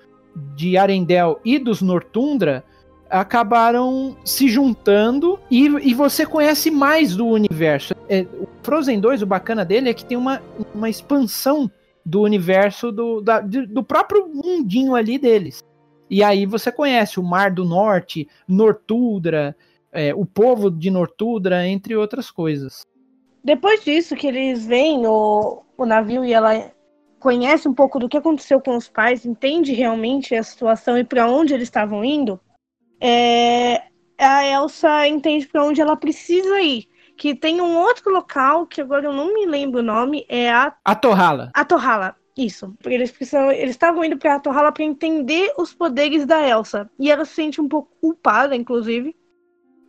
[0.54, 2.66] de Arendelle e dos Nortundra
[3.10, 7.96] acabaram se juntando e, e você conhece mais do universo.
[8.10, 10.42] É, o Frozen 2, o bacana dele é que tem uma,
[10.76, 11.72] uma expansão
[12.06, 15.64] do universo do, da, do próprio mundinho ali deles.
[16.10, 19.56] E aí você conhece o Mar do Norte, Nortudra,
[19.92, 22.82] é, o povo de Nortudra, entre outras coisas.
[23.44, 26.72] Depois disso, que eles veem o, o navio e ela
[27.20, 31.30] conhece um pouco do que aconteceu com os pais, entende realmente a situação e para
[31.30, 32.40] onde eles estavam indo,
[33.02, 33.84] é,
[34.20, 36.88] a Elsa entende para onde ela precisa ir.
[37.18, 40.72] Que tem um outro local, que agora eu não me lembro o nome, é a.
[41.56, 42.16] A Torrala.
[42.38, 46.48] Isso, porque eles precisam, eles estavam indo para a Torrala para entender os poderes da
[46.48, 46.90] Elsa.
[47.00, 49.16] E ela se sente um pouco culpada, inclusive,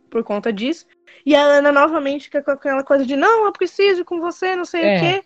[0.09, 0.87] por conta disso.
[1.23, 4.55] E a Ana novamente fica com aquela coisa de não, eu preciso ir com você,
[4.55, 4.97] não sei é.
[4.97, 5.23] o quê.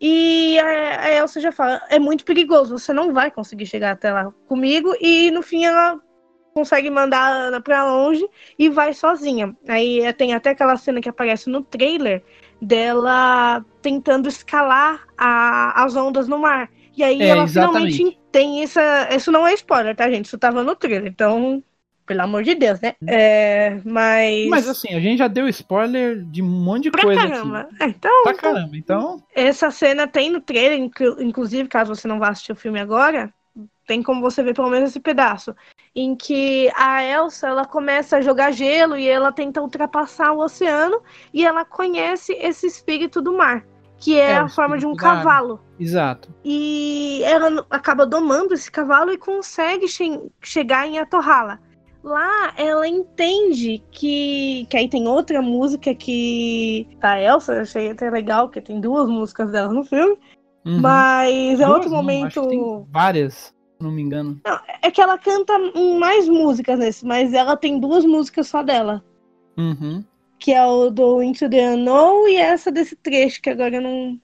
[0.00, 4.12] E a, a Elsa já fala, é muito perigoso, você não vai conseguir chegar até
[4.12, 4.94] lá comigo.
[5.00, 6.00] E no fim ela
[6.54, 9.56] consegue mandar a Ana pra longe e vai sozinha.
[9.66, 12.22] Aí tem até aquela cena que aparece no trailer
[12.62, 16.70] dela tentando escalar a, as ondas no mar.
[16.96, 17.96] E aí é, ela exatamente.
[17.96, 19.08] finalmente tem essa.
[19.14, 20.26] Isso não é spoiler, tá, gente?
[20.26, 21.62] Isso tava no trailer, então.
[22.04, 22.94] Pelo amor de Deus, né?
[23.06, 24.48] É, mas.
[24.48, 27.20] Mas assim, a gente já deu spoiler de um monte de pra coisa.
[27.20, 27.60] Caramba.
[27.60, 27.76] Aqui.
[27.80, 28.76] É, então, pra então, caramba.
[28.76, 29.22] Então.
[29.34, 30.78] Essa cena tem no trailer,
[31.20, 33.32] inclusive, caso você não vá assistir o filme agora,
[33.86, 35.54] tem como você ver pelo menos esse pedaço,
[35.94, 41.00] em que a Elsa ela começa a jogar gelo e ela tenta ultrapassar o oceano
[41.32, 43.64] e ela conhece esse espírito do mar,
[43.98, 45.60] que é, é a forma de um cavalo.
[45.78, 46.34] Exato.
[46.44, 51.58] E ela acaba domando esse cavalo e consegue che chegar em Atorrala.
[52.02, 54.66] Lá ela entende que.
[54.68, 56.88] Que aí tem outra música que.
[56.98, 60.18] Da Elsa, eu achei até legal, porque tem duas músicas dela no filme.
[60.64, 60.80] Uhum.
[60.80, 62.86] Mas é outro momento.
[62.90, 64.40] várias não me engano.
[64.44, 65.52] Não, é que ela canta
[65.98, 69.04] mais músicas nesse, mas ela tem duas músicas só dela.
[69.56, 70.04] Uhum.
[70.38, 74.18] Que é o do Into the Unknown e essa desse trecho, que agora eu não,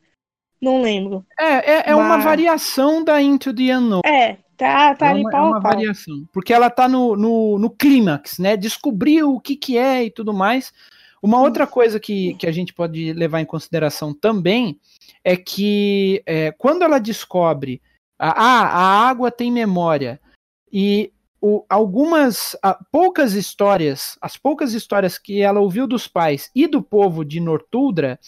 [0.61, 1.25] não lembro.
[1.39, 2.05] É, é, é mas...
[2.05, 4.01] uma variação da Into the Unknown.
[4.05, 5.73] É, tá, tá é ali uma, pau, É uma pau.
[5.73, 6.25] variação.
[6.33, 8.57] Porque ela tá no, no, no clímax, né?
[8.57, 10.73] Descobriu o que que é e tudo mais.
[11.23, 14.79] Uma outra coisa que, que a gente pode levar em consideração também
[15.25, 17.83] é que é, quando ela descobre
[18.19, 20.21] ah, a água tem memória.
[20.73, 26.67] E o, algumas, a, poucas histórias, as poucas histórias que ela ouviu dos pais e
[26.67, 28.19] do povo de Nortuldra,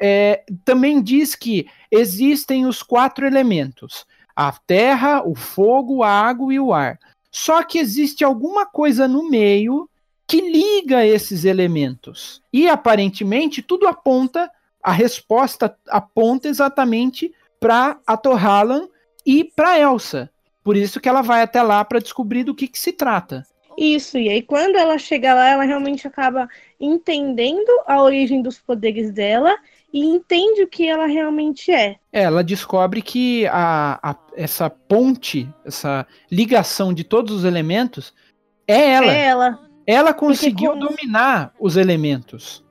[0.00, 6.60] é, também diz que existem os quatro elementos: a terra, o fogo, a água e
[6.60, 6.98] o ar.
[7.30, 9.88] Só que existe alguma coisa no meio
[10.26, 12.42] que liga esses elementos.
[12.52, 14.50] E aparentemente tudo aponta,
[14.82, 18.88] a resposta aponta exatamente para a Torhalan
[19.30, 20.28] e para Elsa.
[20.64, 23.46] Por isso que ela vai até lá para descobrir do que, que se trata.
[23.78, 26.48] Isso, e aí quando ela chega lá, ela realmente acaba
[26.80, 29.56] entendendo a origem dos poderes dela
[29.92, 31.96] e entende o que ela realmente é.
[32.12, 38.12] é ela descobre que a, a, essa ponte, essa ligação de todos os elementos
[38.66, 39.12] é ela.
[39.12, 39.60] É ela.
[39.86, 40.78] Ela conseguiu com...
[40.80, 42.64] dominar os elementos.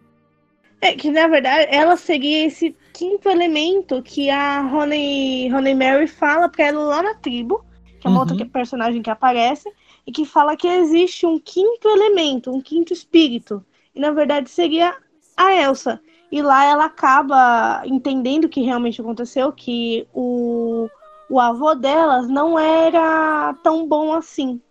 [0.82, 6.50] É que na verdade ela seguia esse quinto elemento que a Honey, Honey Mary fala
[6.50, 7.64] pra ela lá na tribo,
[7.98, 8.30] que é uma uhum.
[8.30, 9.72] outra personagem que aparece,
[10.06, 13.66] e que fala que existe um quinto elemento, um quinto espírito.
[13.96, 14.98] E na verdade seria
[15.38, 16.02] a Elsa.
[16.30, 20.90] E lá ela acaba entendendo o que realmente aconteceu, que o,
[21.30, 24.62] o avô delas não era tão bom assim.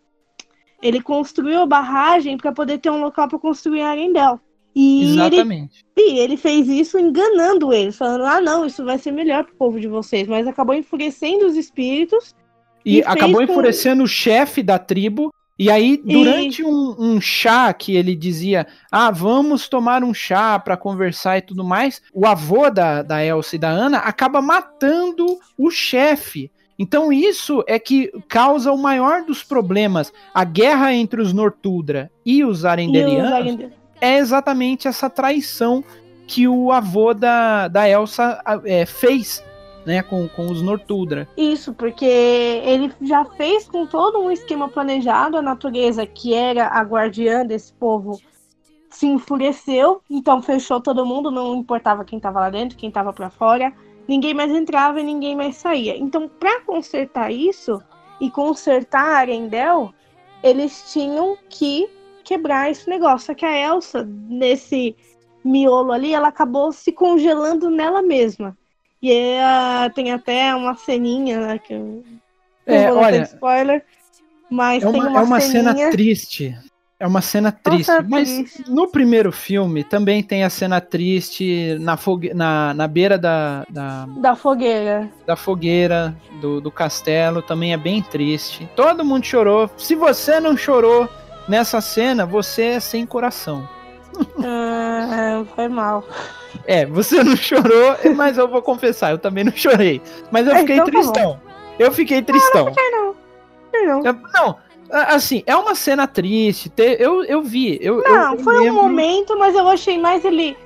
[0.83, 4.38] Ele construiu a barragem para poder ter um local para construir a Arendelle.
[4.74, 5.85] E Exatamente.
[5.96, 9.57] Ele, e ele fez isso enganando eles, falando: ah, não, isso vai ser melhor pro
[9.57, 10.28] povo de vocês.
[10.28, 12.35] Mas acabou enfurecendo os espíritos.
[12.85, 14.04] E, e acabou enfurecendo com...
[14.04, 15.33] o chefe da tribo.
[15.59, 16.64] E aí, durante e...
[16.64, 21.64] um, um, chá que ele dizia: Ah, vamos tomar um chá para conversar e tudo
[21.64, 26.50] mais, o avô da, da Elsa e da Ana acaba matando o chefe.
[26.78, 30.12] Então, isso é que causa o maior dos problemas.
[30.33, 35.82] A guerra entre os Nortudra e os Arendelianos é exatamente essa traição
[36.26, 39.42] que o avô da, da Elsa é, fez
[39.88, 41.26] né, com, com os Nortuldra.
[41.34, 46.82] Isso, porque ele já fez com todo um esquema planejado, a natureza, que era a
[46.82, 48.20] guardiã desse povo,
[48.90, 53.30] se enfureceu, então fechou todo mundo, não importava quem estava lá dentro, quem estava para
[53.30, 53.72] fora,
[54.06, 55.96] ninguém mais entrava e ninguém mais saía.
[55.96, 57.82] Então, para consertar isso
[58.20, 59.90] e consertar Arendelle,
[60.42, 61.88] eles tinham que
[62.29, 63.29] quebrar esse negócio.
[63.29, 64.95] Só que a Elsa, nesse
[65.43, 68.55] miolo ali, ela acabou se congelando nela mesma.
[69.01, 72.03] E ela tem até uma ceninha, né, que eu não
[72.67, 73.85] É, dar olha, spoiler,
[74.51, 75.75] mas É tem uma, uma, é uma ceninha...
[75.75, 76.59] cena triste.
[77.01, 77.88] É uma cena triste.
[77.88, 78.71] Nossa, mas triste.
[78.71, 84.05] no primeiro filme também tem a cena triste na, fogue na, na beira da, da,
[84.21, 85.09] da fogueira.
[85.25, 87.41] da fogueira do, do castelo.
[87.41, 88.69] Também é bem triste.
[88.75, 89.71] Todo mundo chorou.
[89.77, 91.09] Se você não chorou
[91.48, 93.68] nessa cena, você é sem coração.
[94.44, 96.04] Ah, foi mal.
[96.66, 100.00] É, você não chorou, mas eu vou confessar, eu também não chorei.
[100.30, 101.40] Mas eu É, fiquei então tá tristão.
[101.78, 102.72] Eu fiquei tristão.
[102.74, 103.14] Não,
[103.87, 104.04] não.
[104.04, 104.56] Eu- Não,
[104.90, 106.68] a- assim, é uma cena triste.
[106.68, 107.78] te- Eu, eu vi.
[107.80, 110.56] Eu, Não, eu foi um lembro- momento, mas eu achei mais ele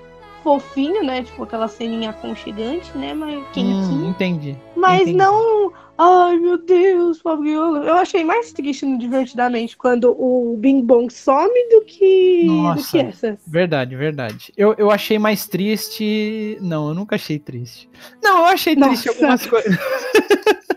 [0.43, 1.23] fofinho, né?
[1.23, 3.13] Tipo aquela ceninha aconchegante, né?
[3.15, 4.09] Mas Hum, quentinho.
[4.09, 4.57] entendi.
[4.75, 5.17] mas entendi.
[5.19, 5.73] não.
[6.05, 7.85] Ai, meu Deus, Fabiola.
[7.85, 12.91] Eu achei mais triste no Divertidamente quando o Bing Bong some do que, do Nossa.
[12.91, 13.39] que essa.
[13.47, 14.53] Verdade, verdade.
[14.57, 16.59] Eu, eu achei mais triste.
[16.61, 17.89] Não, eu nunca achei triste.
[18.23, 19.11] Não, eu achei triste Nossa.
[19.11, 19.79] algumas coisas.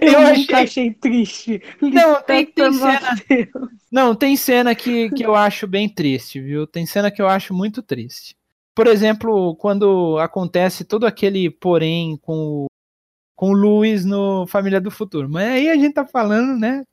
[0.00, 1.62] Eu, Eu nunca achei- achei triste.
[1.82, 3.16] Não, tem- tem cena-.
[3.92, 6.66] Não, tem cena que, que eu acho bem triste, viu?
[6.66, 8.34] Tem cena que eu acho muito triste.
[8.74, 12.66] Por exemplo, quando acontece todo aquele porém com o,
[13.36, 15.28] com o Luiz no Família do Futuro.
[15.28, 16.84] Mas aí a gente tá falando, né?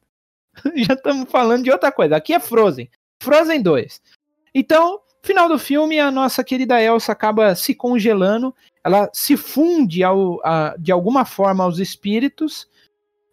[0.76, 2.18] Já estamos falando de outra coisa.
[2.18, 2.90] Aqui é Frozen.
[3.22, 4.02] Frozen 2.
[4.54, 8.54] Então, final do filme, a nossa querida Elsa acaba se congelando.
[8.84, 12.68] Ela se funde ao, a- de alguma forma aos espíritos.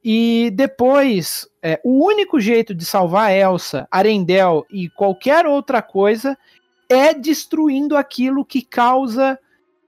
[0.02, 6.38] E depois, é, o único jeito de salvar Elsa, Arendelle e qualquer outra coisa
[6.88, 9.38] é destruindo aquilo que causa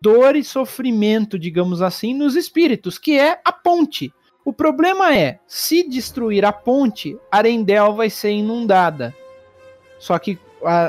[0.03, 4.13] dor e sofrimento, digamos assim, nos espíritos, que é a ponte.
[4.45, 9.15] O problema é, se destruir a ponte, Arendelle vai ser inundada.
[10.01, 10.37] Só que,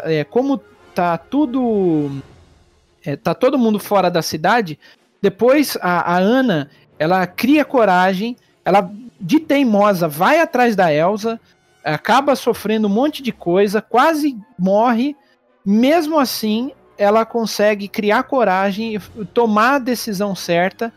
[0.05, 0.59] é, como
[0.95, 2.09] tá tudo.
[3.05, 4.79] é, tá todo mundo fora da cidade,
[5.21, 11.39] depois a, a Ana ela cria coragem, ela de teimosa vai atrás da Elsa,
[11.83, 15.15] acaba sofrendo um monte de coisa, quase morre.
[15.65, 18.99] Mesmo assim, ela consegue criar coragem,
[19.33, 20.93] tomar a decisão certa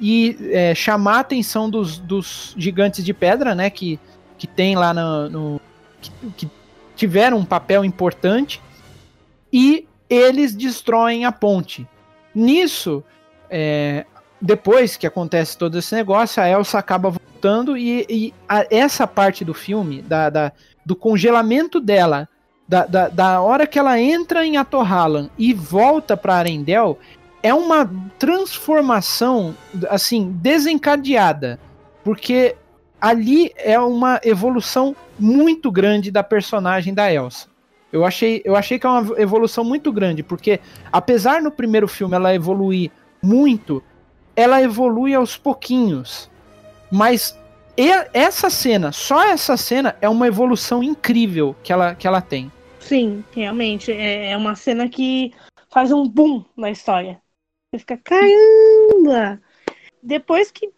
[0.00, 3.68] e é, chamar a atenção dos, dos gigantes de pedra, né?
[3.70, 3.98] Que,
[4.36, 5.28] que tem lá no.
[5.28, 5.60] no-
[6.00, 6.50] que, que
[6.94, 8.60] tiveram um papel importante.
[9.52, 11.86] E eles destroem a ponte.
[12.34, 13.02] Nisso,
[13.50, 14.04] é,
[14.40, 19.44] depois que acontece todo esse negócio, a Elsa acaba voltando e, e a- essa parte
[19.44, 20.52] do filme, da, da-
[20.84, 22.28] do congelamento dela,
[22.68, 26.96] da, da, da hora que ela entra em Atorhalan e volta para Arendelle,
[27.42, 29.54] é uma transformação,
[29.88, 31.58] assim, desencadeada,
[32.04, 32.54] porque
[33.00, 37.48] ali é uma evolução muito grande da personagem da Elsa.
[37.90, 40.60] Eu achei, eu achei que é uma evolução muito grande, porque
[40.92, 42.90] apesar no primeiro filme ela evoluir
[43.22, 43.82] muito,
[44.36, 46.30] ela evolui aos pouquinhos.
[46.90, 47.38] Mas
[48.12, 52.52] essa cena, só essa cena é uma evolução incrível que ela, que ela tem.
[52.88, 53.92] Sim, realmente.
[53.92, 55.32] É é uma cena que
[55.70, 57.20] faz um boom na história.
[57.70, 59.40] Você fica, caramba!
[60.02, 60.70] Depois que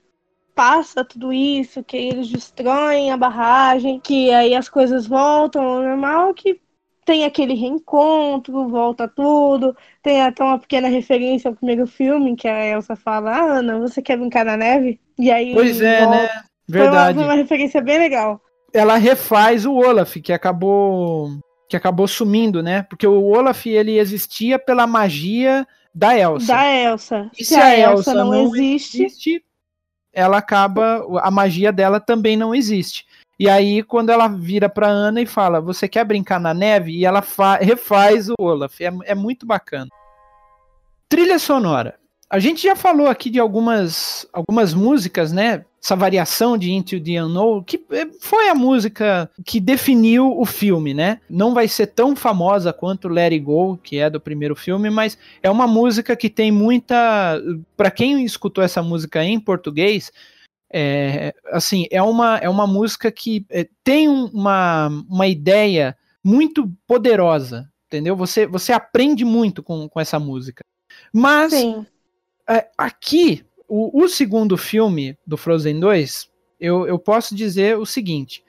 [0.55, 6.35] passa tudo isso, que eles destroem a barragem, que aí as coisas voltam ao normal,
[6.35, 6.61] que
[7.05, 9.77] tem aquele reencontro, volta tudo.
[10.03, 14.03] Tem até uma pequena referência ao primeiro filme, que a Elsa fala, ah, Ana, você
[14.03, 15.01] quer brincar na neve?
[15.19, 16.17] E aí Pois é, volta.
[16.17, 16.29] né?
[16.29, 17.19] Foi uma, Verdade.
[17.19, 18.41] foi uma referência bem legal.
[18.73, 21.31] Ela refaz o Olaf, que acabou
[21.71, 22.83] que acabou sumindo, né?
[22.83, 26.49] Porque o Olaf ele existia pela magia da Elsa.
[26.49, 27.31] Da Elsa.
[27.39, 29.45] E se, a Elsa, não, existe, existe,
[30.13, 33.07] ela acaba a magia dela também não existe.
[33.39, 37.05] E aí quando ela vira pra Ana e fala: "Você quer brincar na neve?" e
[37.07, 38.81] ela fa- refaz o Olaf.
[38.81, 39.87] É, é muito bacana.
[41.09, 42.01] Trilha sonora.
[42.29, 45.65] A gente já falou aqui de algumas, algumas músicas, né?
[45.83, 50.93] Essa variação de Into the Unknown, que eh, foi a música que definiu o filme,
[50.93, 51.21] né?
[51.29, 55.17] Não vai ser tão famosa quanto Let It Go, que é do primeiro filme, mas
[55.43, 57.41] é uma música que tem muita.
[57.77, 60.13] Para quem escutou essa música em português,
[60.71, 66.71] é, assim, é uma, é uma música que é, tem um- uma, uma ideia muito
[66.87, 68.15] poderosa, entendeu?
[68.17, 70.63] Você, você aprende muito com, com essa música.
[71.13, 71.53] Mas
[72.47, 76.29] é, aqui, o, o segundo filme do Frozen 2,
[76.61, 78.45] eu, eu posso dizer o seguinte: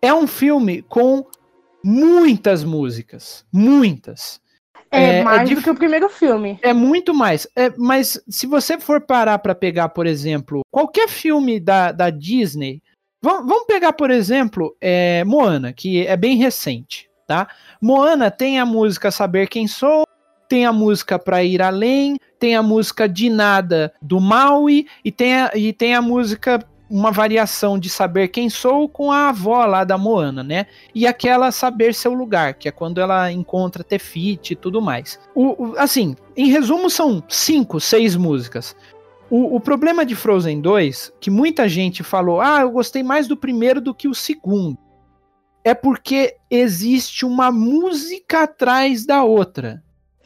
[0.00, 1.26] é um filme com
[1.84, 3.44] muitas músicas.
[3.52, 4.40] Muitas.
[4.90, 6.58] É, É, mais é do dif- que o primeiro filme.
[6.62, 7.46] É muito mais.
[7.56, 12.82] É, mas se você for parar pra pegar, por exemplo, qualquer filme da, da Disney,
[13.22, 17.48] vam- vamos pegar, por exemplo, é, Moana, que é bem recente, tá?
[17.80, 20.04] Moana tem a música Saber Quem Sou,
[20.48, 25.34] tem a música Pra Ir Além, tem a música De Nada do Maui e tem
[25.34, 29.84] a, e tem a música uma variação de Saber Quem Sou com a avó lá
[29.84, 30.66] da Moana, né?
[30.92, 35.20] E aquela Saber Seu Lugar, que é quando ela encontra Tefiti e tudo mais.
[35.32, 38.74] O, o- assim, em resumo, são cinco, seis músicas.
[39.30, 43.36] O, o problema de Frozen 2, que muita gente falou, ah, eu gostei mais do
[43.36, 44.76] primeiro do que o segundo,
[45.62, 49.80] é porque existe uma música atrás da outra.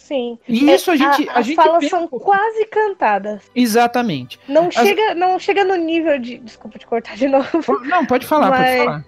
[0.05, 0.38] Sim.
[0.46, 1.26] E isso a gente.
[1.26, 3.40] É, a as gente falas são um quase cantadas.
[3.55, 4.38] Exatamente.
[4.46, 6.36] Não, As- chega, não chega no nível de.
[6.38, 7.80] Desculpa te cortar de novo.
[7.84, 9.05] Não, pode falar, pode Mas- falar.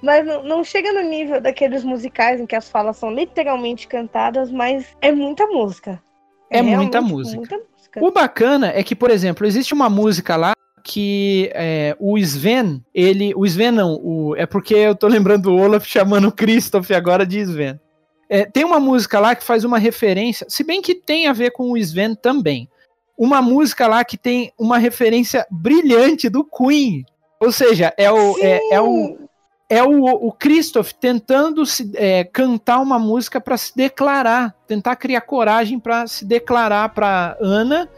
[0.00, 4.48] Mas não, não chega no nível daqueles musicais em que as falas são literalmente cantadas,
[4.48, 6.00] mas é muita música.
[6.48, 7.36] É muita realmente música.
[7.36, 8.04] Muita música.
[8.04, 10.52] O bacana é que, por exemplo, existe uma música lá
[10.84, 13.32] que é, o Sven, ele.
[13.34, 17.26] O Sven não, o, é porque eu tô lembrando o Olaf chamando o Christoph agora
[17.26, 17.80] de Sven.
[18.28, 21.50] É, tem uma música lá que faz uma referência, se bem que tem a ver
[21.50, 22.68] com o Sven também.
[23.16, 27.04] Uma música lá que tem uma referência brilhante do Queen.
[27.40, 29.18] Ou seja, é o, é, é o,
[29.68, 35.22] é o, o Christoph tentando se, é, cantar uma música para se declarar, tentar criar
[35.22, 37.88] coragem para se declarar para Ana.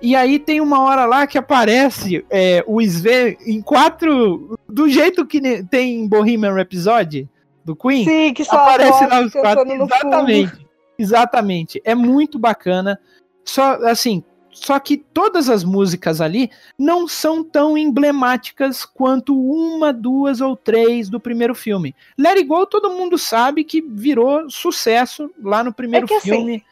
[0.00, 5.26] E aí tem uma hora lá que aparece é, o Sven em quatro, do jeito
[5.26, 7.28] que tem em Bohemian Rhapsody
[7.68, 8.04] do Queen.
[8.04, 9.64] Sim, que só aparece lá os quatro.
[9.64, 9.84] no fundo.
[9.94, 10.66] Exatamente.
[10.98, 11.80] Exatamente.
[11.84, 12.98] É muito bacana.
[13.44, 20.40] Só assim, só que todas as músicas ali não são tão emblemáticas quanto uma, duas
[20.40, 21.94] ou três do primeiro filme.
[22.18, 26.64] Let It Go todo mundo sabe que virou sucesso lá no primeiro É assim, filme.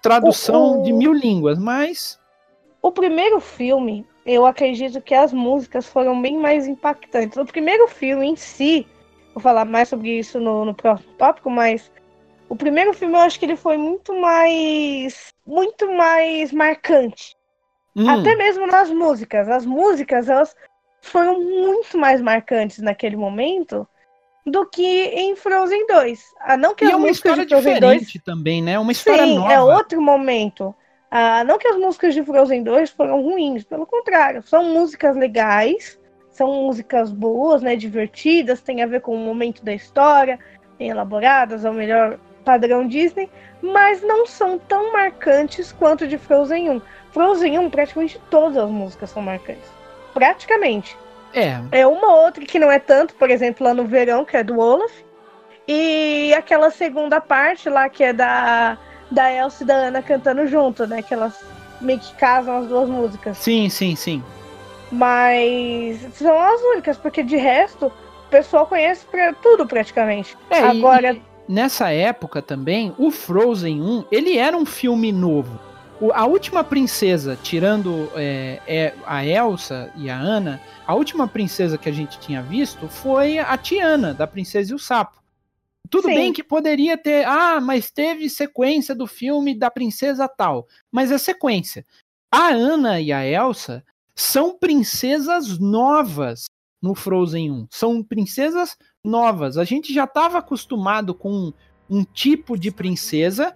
[0.00, 2.20] Tradução o- o- de mil línguas, mas
[2.80, 7.36] O primeiro filme, eu acredito que as músicas foram bem mais impactantes.
[7.38, 8.86] O primeiro filme em si,
[9.34, 11.90] vou falar mais sobre isso no, no próximo tópico, mas
[12.48, 15.32] o primeiro filme eu acho que ele foi muito mais.
[15.46, 17.34] muito mais marcante.
[17.96, 19.48] hum, Até mesmo nas músicas.
[19.48, 20.54] As músicas, elas
[21.02, 23.86] foram muito mais marcantes naquele momento
[24.46, 26.20] do que em Frozen 2.
[26.40, 28.78] Ah, não que e as é uma músicas história de Frozen 2 diferente também, né?
[28.78, 29.52] Uma história Sim, nova.
[29.52, 30.74] é outro momento.
[31.10, 35.98] Ah, não que as músicas de Frozen 2 foram ruins, pelo contrário, são músicas legais,
[36.42, 40.40] são músicas boas, né, divertidas, tem a ver com o momento da história,
[40.76, 43.30] bem elaboradas, ao melhor padrão Disney,
[43.62, 46.82] mas não são tão marcantes quanto de Frozen 1.
[47.12, 49.70] Frozen 1, praticamente todas as músicas são marcantes.
[50.12, 50.96] Praticamente.
[51.32, 54.36] É, É uma ou outra que não é tanto, por exemplo, lá no verão, que
[54.36, 54.92] é do Olaf.
[55.68, 58.76] E aquela segunda parte lá, que é da,
[59.08, 61.02] da Elsa e da Ana cantando junto, né?
[61.02, 61.40] Que elas
[61.80, 63.38] meio que casam as duas músicas.
[63.38, 64.22] sim, sim, sim.
[64.92, 70.36] Mas são as únicas, porque de resto, o pessoal conhece pra tudo praticamente.
[70.50, 75.58] É, Agora, e nessa época também, o Frozen 1, ele era um filme novo.
[75.98, 81.78] O- a última princesa, tirando é, é, a Elsa e a Anna, a última princesa
[81.78, 85.22] que a gente tinha visto foi a Tiana, da Princesa e o Sapo.
[85.88, 86.14] Tudo Sim.
[86.14, 90.66] bem que poderia ter, ah, mas teve sequência do filme da princesa tal.
[90.90, 91.84] Mas é sequência.
[92.30, 93.84] A Anna e a Elsa
[94.16, 96.44] são princesas novas
[96.82, 97.66] no Frozen 1.
[97.70, 99.56] São princesas novas.
[99.56, 101.52] A gente já estava acostumado com
[101.88, 103.54] um tipo de princesa.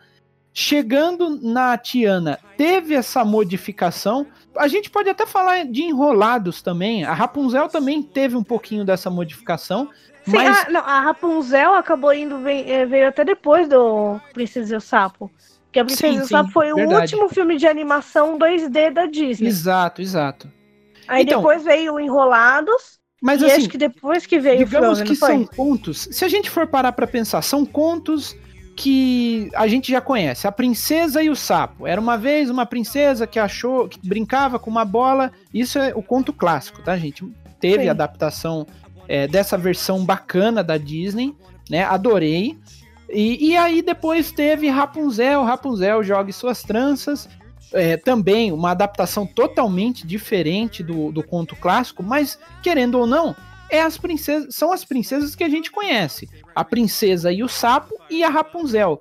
[0.59, 4.27] Chegando na Tiana, teve essa modificação.
[4.57, 7.05] A gente pode até falar de enrolados também.
[7.05, 9.91] A Rapunzel também teve um pouquinho dessa modificação.
[10.25, 14.73] sim, mas a, não, a Rapunzel acabou indo, vem- eh, veio até depois do Princesa
[14.73, 15.31] e o Sapo.
[15.77, 17.15] Porque a Princesa Sim, o sim, foi o verdade.
[17.15, 19.49] último filme de animação 2D da Disney.
[19.49, 20.51] exato, exato.
[21.09, 22.99] Aí Então- depois veio o Enrolados.
[23.23, 25.29] Mas e assim, acho que depois que veio o digamos Frozen, que não foi?
[25.29, 26.09] são contos.
[26.11, 28.37] Se a gente for parar pra pensar, são contos
[28.77, 30.47] que a gente já conhece.
[30.47, 31.87] A princesa e o sapo.
[31.87, 35.33] Era uma vez uma princesa que achou, que brincava com uma bola.
[35.53, 37.25] Isso é o conto clássico, tá, gente?
[37.59, 37.89] Teve Sim.
[37.89, 38.67] adaptação
[39.09, 41.35] é, dessa versão bacana da Disney,
[41.71, 41.85] né?
[41.85, 42.59] Adorei.
[43.09, 47.29] E, e aí depois teve Rapunzel, Rapunzel jogue suas tranças.
[47.73, 53.35] É, também uma adaptação totalmente diferente do, do conto clássico, mas querendo ou não,
[53.69, 56.29] é as princesas, são as princesas que a gente conhece.
[56.55, 59.01] A princesa e o sapo e a Rapunzel.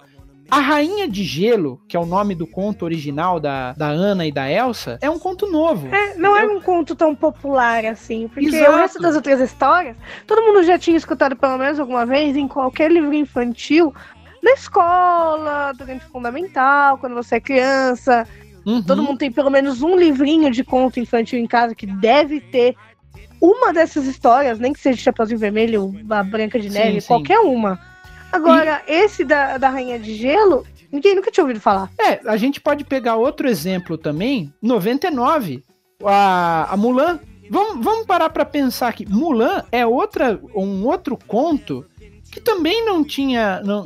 [0.49, 4.31] A Rainha de Gelo, que é o nome do conto original da, da Ana e
[4.31, 5.87] da Elsa, é um conto novo.
[5.93, 8.71] É, não é um conto tão popular assim, porque Exato.
[8.71, 9.95] o resto das outras histórias,
[10.27, 13.93] todo mundo já tinha escutado pelo menos alguma vez em qualquer livro infantil,
[14.41, 18.27] na escola, durante o fundamental, quando você é criança.
[18.65, 18.83] Uhum.
[18.83, 22.75] Todo mundo tem pelo menos um livrinho de conto infantil em casa que deve ter
[23.41, 27.47] uma dessas histórias, nem que seja Chapeuzinho Vermelho, a Branca de Neve, sim, qualquer sim.
[27.47, 27.79] uma.
[28.35, 28.91] Agora, e...
[28.91, 31.89] esse da, da Rainha de Gelo, ninguém nunca tinha ouvido falar.
[31.99, 35.63] É, a gente pode pegar outro exemplo também, 99,
[36.03, 37.19] a, a Mulan.
[37.49, 39.05] Vamos, vamos parar para pensar aqui.
[39.07, 41.85] Mulan é outra, um outro conto
[42.31, 43.61] que também não tinha.
[43.63, 43.85] Não,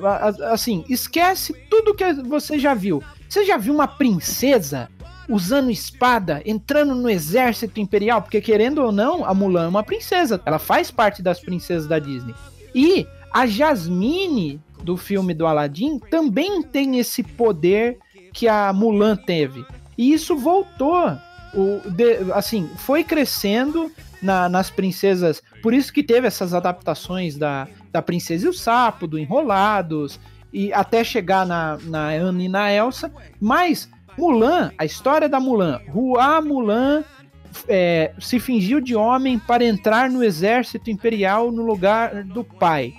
[0.51, 3.03] assim, esquece tudo que você já viu.
[3.27, 4.89] Você já viu uma princesa
[5.29, 8.21] usando espada, entrando no exército imperial?
[8.21, 10.41] Porque, querendo ou não, a Mulan é uma princesa.
[10.45, 12.33] Ela faz parte das princesas da Disney.
[12.73, 17.97] E a Jasmine do filme do Aladdin também tem esse poder
[18.33, 19.65] que a Mulan teve.
[19.97, 21.17] E isso voltou.
[21.53, 25.41] O, de, assim, foi crescendo na, nas princesas.
[25.61, 30.19] Por isso que teve essas adaptações da, da Princesa e o Sapo, do Enrolados,
[30.53, 33.11] e até chegar na, na Anne e na Elsa.
[33.39, 37.03] Mas Mulan, a história da Mulan, Hua Mulan
[37.67, 42.93] é, se fingiu de homem para entrar no exército imperial no lugar do pai.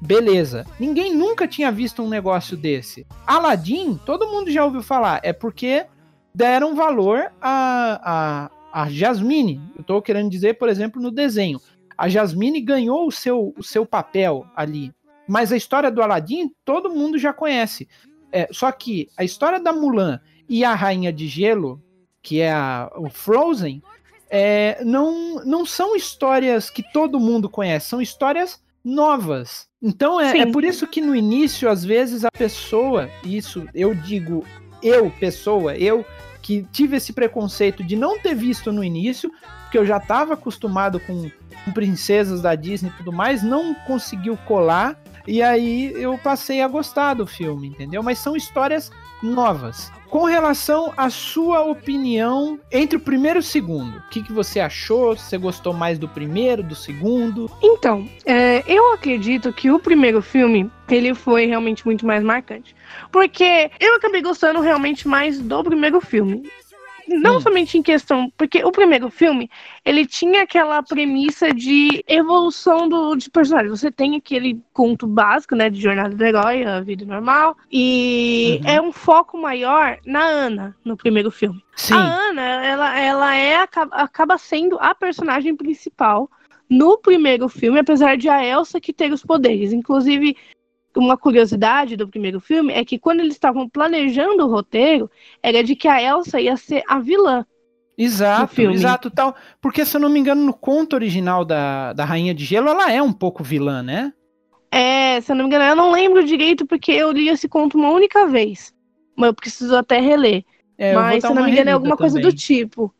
[0.00, 0.66] Beleza.
[0.78, 3.06] Ninguém nunca tinha visto um negócio desse.
[3.26, 5.20] Aladdin, todo mundo já ouviu falar.
[5.22, 5.86] É porque
[6.34, 9.60] deram valor a, a, a Jasmine.
[9.74, 11.60] Eu estou querendo dizer, por exemplo, no desenho.
[11.96, 14.92] A Jasmine ganhou o seu, o seu papel ali.
[15.26, 17.88] Mas a história do Aladdin todo mundo já conhece.
[18.30, 21.82] É, só que a história da Mulan e a Rainha de Gelo,
[22.22, 23.82] que é a, o Frozen,
[24.28, 29.65] é, não, não são histórias que todo mundo conhece, são histórias novas.
[29.82, 34.44] Então é, é, por isso que no início, às vezes, a pessoa, isso eu digo,
[34.82, 36.04] eu, pessoa, eu
[36.40, 39.30] que tive esse preconceito de não ter visto no início,
[39.62, 41.28] porque eu já estava acostumado com,
[41.64, 44.96] com, princesas da Disney e tudo mais, não conseguiu colar,
[45.26, 48.00] e aí eu passei a gostar do filme, entendeu?
[48.00, 49.90] Mas são histórias novas.
[50.08, 54.60] Com relação à sua opinião entre o primeiro e o segundo, o que, que você
[54.60, 55.16] achou?
[55.16, 57.50] Você gostou mais do primeiro, do segundo?
[57.62, 62.74] Então, é, eu acredito que o primeiro filme ele foi realmente muito mais marcante.
[63.10, 66.48] Porque eu acabei gostando realmente mais do primeiro filme
[67.08, 67.40] não hum.
[67.40, 69.50] somente em questão, porque o primeiro filme,
[69.84, 73.70] ele tinha aquela premissa de evolução do, de personagem.
[73.70, 78.70] Você tem aquele conto básico, né, de jornada do herói, a vida normal, e uhum.
[78.70, 81.62] é um foco maior na Ana, no primeiro filme.
[81.76, 81.94] Sim.
[81.94, 83.56] A Ana, ela, ela é,
[83.92, 86.30] acaba sendo a personagem principal
[86.68, 89.72] no primeiro filme, apesar de a Elsa que ter os poderes.
[89.72, 90.36] Inclusive,
[90.96, 95.10] uma curiosidade do primeiro filme é que quando eles estavam planejando o roteiro,
[95.42, 97.44] era de que a Elsa ia ser a vilã.
[97.98, 99.34] Exato, exato, tal.
[99.60, 102.92] Porque, se eu não me engano, no conto original da, da Rainha de Gelo, ela
[102.92, 104.12] é um pouco vilã, né?
[104.70, 107.78] É, se eu não me engano, eu não lembro direito porque eu li esse conto
[107.78, 108.74] uma única vez.
[109.16, 110.44] Mas eu preciso até reler.
[110.76, 112.12] É, mas, se eu não me engano, é alguma também.
[112.12, 112.94] coisa do tipo.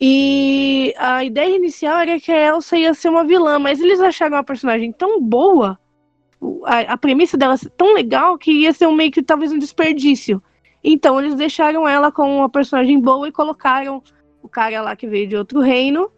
[0.00, 4.36] E a ideia inicial era que a Elsa ia ser uma vilã, mas eles acharam
[4.36, 5.76] a personagem tão boa
[6.64, 9.58] a, a premissa dela é tão legal que ia ser um meio que talvez um
[9.58, 10.42] desperdício.
[10.82, 14.02] Então eles deixaram ela com uma personagem boa e colocaram
[14.42, 16.10] o cara lá que veio de outro reino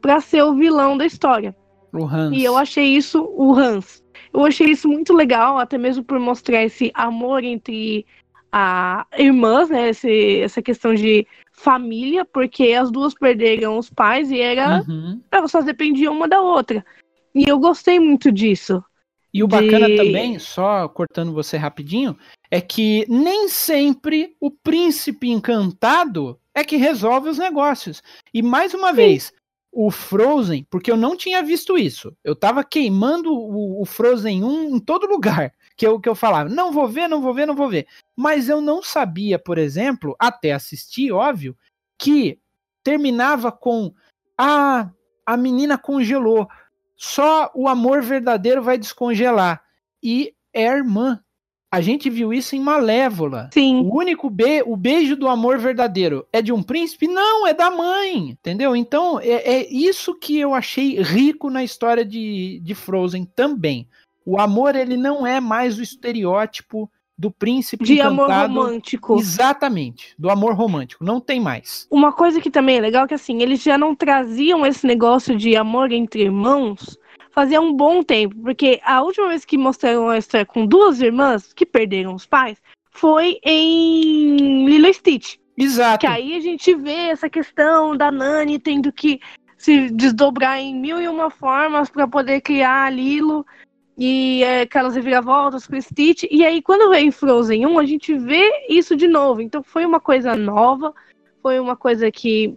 [0.00, 1.54] para ser o vilão da história.
[1.92, 2.36] O Hans.
[2.36, 4.02] E eu achei isso, o Hans.
[4.32, 8.06] Eu achei isso muito legal, até mesmo por mostrar esse amor entre
[8.52, 9.90] a irmãs, né?
[9.90, 14.84] Esse, essa questão de família, porque as duas perderam os pais e era.
[14.88, 15.20] Uhum.
[15.30, 16.84] Elas só dependiam uma da outra.
[17.34, 18.82] E eu gostei muito disso.
[19.32, 19.56] E o de...
[19.56, 22.16] bacana também, só cortando você rapidinho,
[22.50, 28.02] é que nem sempre o príncipe encantado é que resolve os negócios.
[28.34, 28.96] E mais uma Sim.
[28.96, 29.32] vez,
[29.72, 32.14] o Frozen, porque eu não tinha visto isso.
[32.24, 36.48] Eu tava queimando o, o, Frozen 1 em todo lugar que eu, que eu falava.
[36.48, 37.86] Não vou ver, não vou ver, não vou ver.
[38.16, 41.56] Mas eu não sabia, por exemplo, até assistir, óbvio,
[41.98, 42.38] que
[42.82, 43.94] terminava com.
[44.36, 44.90] Ah,
[45.24, 46.48] a menina congelou.
[47.02, 49.62] Só o amor verdadeiro vai descongelar.
[50.02, 51.18] E é a irmã.
[51.72, 53.48] A gente viu isso em Malévola.
[53.54, 53.80] Sim.
[53.86, 57.08] O único be o beijo do amor verdadeiro é de um príncipe?
[57.08, 58.28] Não, é da mãe.
[58.28, 58.76] Entendeu?
[58.76, 63.88] Então, é, é isso que eu achei rico na história de, de Frozen também.
[64.26, 66.90] O amor, ele não é mais o estereótipo
[67.20, 68.22] do príncipe de encantado.
[68.22, 69.18] amor romântico.
[69.18, 71.86] Exatamente, do amor romântico, não tem mais.
[71.90, 75.36] Uma coisa que também é legal é que assim, eles já não traziam esse negócio
[75.36, 76.98] de amor entre irmãos
[77.32, 81.52] fazia um bom tempo, porque a última vez que mostraram uma história com duas irmãs
[81.52, 82.58] que perderam os pais
[82.90, 85.36] foi em Lilo e Stitch.
[85.56, 86.00] Exato.
[86.00, 89.20] Que aí a gente vê essa questão da Nani tendo que
[89.58, 93.46] se desdobrar em mil e uma formas para poder criar a Lilo
[93.96, 96.24] e é, aquelas reviravoltas com o Stitch.
[96.30, 99.40] E aí, quando vem Frozen 1, a gente vê isso de novo.
[99.40, 100.94] Então, foi uma coisa nova,
[101.42, 102.56] foi uma coisa que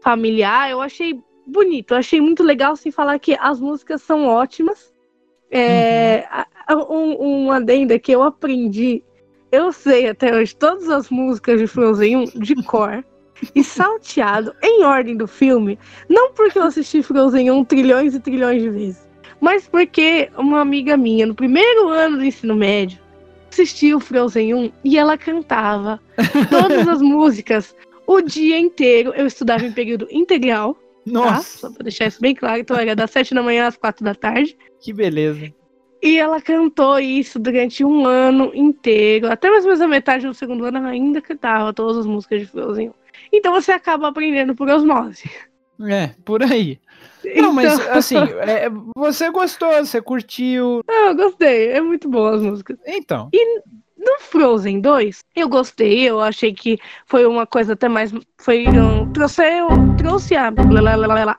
[0.00, 0.70] familiar.
[0.70, 4.92] Eu achei bonito, eu achei muito legal, sem falar que as músicas são ótimas.
[5.50, 6.26] É,
[6.70, 7.16] uhum.
[7.18, 9.02] um, um adendo que eu aprendi,
[9.50, 13.04] eu sei até hoje todas as músicas de Frozen 1 de cor.
[13.54, 15.78] e salteado em ordem do filme,
[16.08, 19.08] não porque eu assisti Frozen 1 trilhões e trilhões de vezes,
[19.40, 22.98] mas porque uma amiga minha, no primeiro ano do ensino médio,
[23.50, 26.00] assistiu Frozen 1 e ela cantava
[26.50, 27.74] todas as músicas
[28.06, 29.12] o dia inteiro.
[29.14, 30.74] Eu estudava em período integral.
[30.74, 30.80] Tá?
[31.06, 31.32] Nossa.
[31.32, 31.68] Tá?
[31.68, 32.60] Só pra deixar isso bem claro.
[32.60, 34.56] Então era das sete da manhã às quatro da tarde.
[34.80, 35.52] Que beleza.
[36.02, 39.30] E ela cantou isso durante um ano inteiro.
[39.30, 42.40] Até mais ou menos a metade do segundo ano ela ainda cantava todas as músicas
[42.40, 42.92] de Frozen.
[43.32, 45.30] Então você acaba aprendendo por osmose.
[45.88, 46.80] É, por aí.
[47.36, 47.92] Não, mas então...
[47.92, 48.16] assim,
[48.46, 50.82] é, você gostou, você curtiu.
[50.88, 52.78] Ah, eu gostei, é muito boa as músicas.
[52.86, 53.28] Então.
[53.32, 53.62] E
[54.00, 58.12] no Frozen 2, eu gostei, eu achei que foi uma coisa até mais.
[58.38, 58.66] Foi.
[58.66, 59.68] Um, trouxe, eu,
[59.98, 60.50] trouxe a.
[61.24, 61.38] Lá,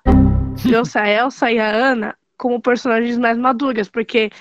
[0.61, 4.31] trouxe a Elsa e a Anna como personagens mais maduras, porque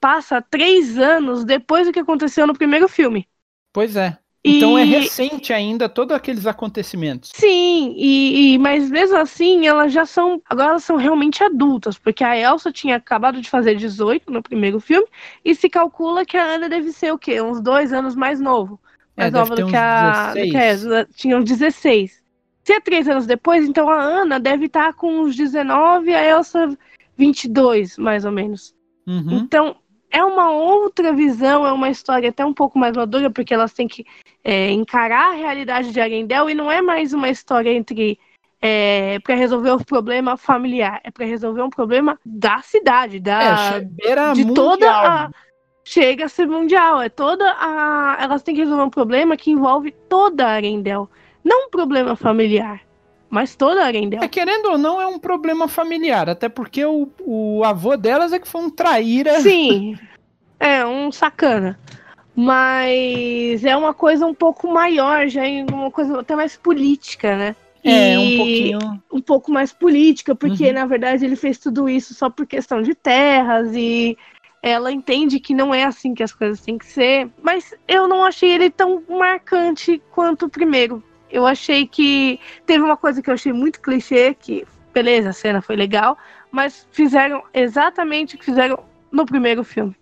[0.00, 3.26] passa três anos depois do que aconteceu no primeiro filme.
[3.72, 4.18] Pois é.
[4.42, 4.94] Então é e...
[4.94, 7.30] é recente ainda todos aqueles acontecimentos.
[7.34, 10.40] Sim, e, e, mas mesmo assim elas já são.
[10.48, 14.80] Agora elas são realmente adultas, porque a Elsa tinha acabado de fazer 18 no primeiro
[14.80, 15.06] filme,
[15.44, 17.40] e se calcula que a Ana deve ser o quê?
[17.40, 18.80] Uns dois anos mais novo.
[19.16, 21.08] É, mais é, nova do que, a, do que a Elsa.
[21.14, 22.22] Tinha uns 16.
[22.64, 26.24] Se é três anos depois, então a Ana deve estar com uns 19 e a
[26.24, 26.68] Elsa
[27.16, 28.74] 22, mais ou menos.
[29.06, 29.38] Uhum.
[29.38, 29.76] Então,
[30.10, 33.86] é uma outra visão, é uma história até um pouco mais madura, porque elas têm
[33.86, 34.04] que
[34.42, 38.18] é, encarar a realidade de Arendelle e não é mais uma história entre
[38.60, 43.80] é, para resolver um problema familiar, é para resolver um problema da cidade, da é,
[44.34, 44.54] de mundial.
[44.54, 45.30] toda a
[45.84, 49.92] chega a ser mundial, é toda a elas têm que resolver um problema que envolve
[50.08, 51.08] toda a Arendelle,
[51.42, 52.82] não um problema familiar.
[53.30, 54.24] Mas toda a Arendelle.
[54.24, 56.28] É, querendo ou não, é um problema familiar.
[56.28, 59.40] Até porque o, o avô delas é que foi um traíra.
[59.40, 59.96] Sim.
[60.62, 61.80] É, um sacana.
[62.36, 67.56] Mas é uma coisa um pouco maior, já é uma coisa até mais política, né?
[67.82, 69.02] É, um pouquinho.
[69.10, 70.74] Um pouco mais política, porque uhum.
[70.74, 74.18] na verdade ele fez tudo isso só por questão de terras e
[74.62, 77.30] ela entende que não é assim que as coisas têm que ser.
[77.42, 81.02] Mas eu não achei ele tão marcante quanto o primeiro.
[81.30, 85.62] Eu achei que teve uma coisa que eu achei muito clichê, que beleza, a cena
[85.62, 86.18] foi legal,
[86.50, 89.94] mas fizeram exatamente o que fizeram no primeiro filme.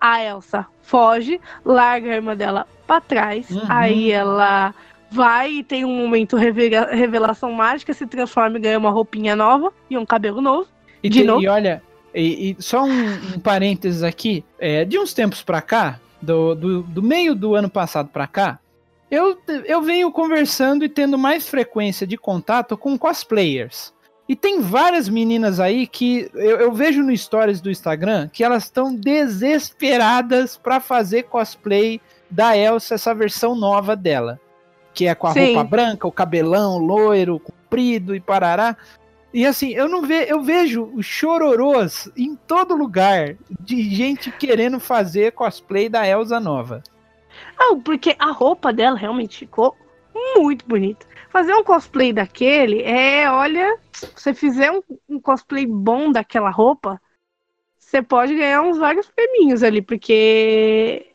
[0.00, 3.62] A Elsa foge, larga a irmã dela para trás, uhum.
[3.68, 4.74] aí ela
[5.10, 9.72] vai e tem um momento revela revelação mágica, se transforma e ganha uma roupinha nova
[9.88, 10.68] e um cabelo novo.
[11.02, 11.42] E, de tem, novo.
[11.42, 11.82] e olha,
[12.14, 16.82] e, e só um, um, parênteses aqui, é, de uns tempos para cá, do, do,
[16.82, 18.58] do meio do ano passado para cá,
[19.14, 23.92] eu, eu venho conversando e tendo mais frequência de contato com cosplayers.
[24.28, 28.64] E tem várias meninas aí que eu, eu vejo no stories do Instagram que elas
[28.64, 32.00] estão desesperadas para fazer cosplay
[32.30, 34.40] da Elsa, essa versão nova dela.
[34.94, 35.46] Que é com a Sim.
[35.46, 38.76] roupa branca, o cabelão loiro, comprido e parará.
[39.32, 45.32] E assim, eu não ve, eu vejo chororôs em todo lugar de gente querendo fazer
[45.32, 46.82] cosplay da Elsa nova.
[47.58, 49.76] Ah, porque a roupa dela realmente ficou
[50.36, 51.06] muito bonita.
[51.30, 57.00] Fazer um cosplay daquele é, olha, se você fizer um, um cosplay bom daquela roupa,
[57.78, 61.06] você pode ganhar uns vários prêmios ali, porque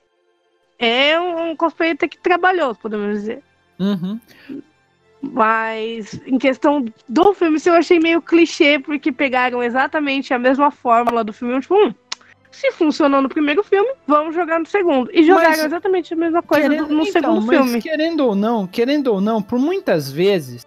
[0.78, 3.44] é um, um cosplay até que trabalhoso, podemos dizer.
[3.80, 4.20] Uhum.
[5.22, 11.24] Mas em questão do filme, eu achei meio clichê, porque pegaram exatamente a mesma fórmula
[11.24, 11.94] do filme, tipo, hum,
[12.52, 15.10] se funcionou no primeiro filme, vamos jogar no segundo.
[15.14, 17.82] E jogaram mas, exatamente a mesma coisa querendo, no então, segundo filme.
[17.82, 20.66] Querendo ou não, querendo ou não, por muitas vezes,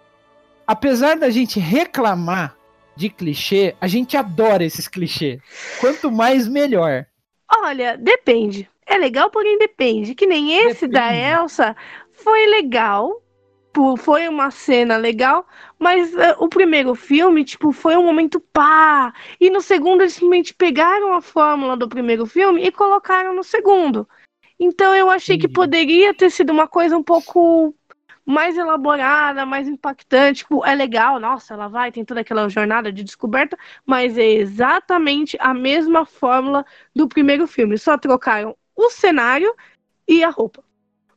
[0.65, 2.55] apesar da gente reclamar
[2.95, 5.41] de clichê, a gente adora esses clichês.
[5.79, 7.05] Quanto mais, melhor.
[7.63, 8.69] Olha, depende.
[8.85, 10.15] É legal, porém depende.
[10.15, 10.93] Que nem esse depende.
[10.93, 11.75] da Elsa
[12.11, 13.21] foi legal,
[13.73, 15.47] tipo, foi uma cena legal,
[15.79, 19.11] mas uh, o primeiro filme, tipo, foi um momento pá.
[19.39, 24.07] E no segundo eles simplesmente pegaram a fórmula do primeiro filme e colocaram no segundo.
[24.59, 27.75] Então eu achei que poderia ter sido uma coisa um pouco
[28.23, 30.43] mais elaborada, mais impactante.
[30.43, 35.35] Tipo, é legal, nossa, ela vai, tem toda aquela jornada de descoberta, mas é exatamente
[35.39, 36.63] a mesma fórmula
[36.95, 37.77] do primeiro filme.
[37.77, 39.53] Só trocaram o cenário
[40.07, 40.63] e a roupa.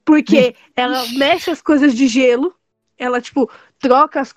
[0.06, 2.54] Porque ela mexe as coisas de gelo,
[2.96, 4.32] ela, tipo, troca as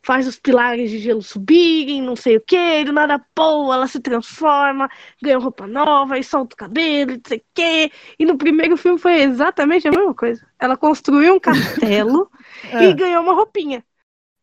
[0.00, 4.00] faz os pilares de gelo subirem, não sei o que, do nada, pô, ela se
[4.00, 4.88] transforma,
[5.20, 7.92] ganha roupa nova e solta o cabelo, não sei o que.
[8.18, 10.46] E no primeiro filme foi exatamente a mesma coisa.
[10.58, 12.30] Ela construiu um castelo
[12.70, 12.84] é.
[12.86, 13.84] e ganhou uma roupinha.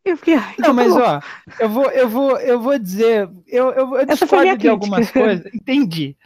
[0.06, 1.22] Eu fiquei, ai, não, mas ó,
[1.62, 5.46] eu vou, eu vou, eu vou dizer, eu, eu, eu discordo de algumas coisas.
[5.54, 6.18] Entendi.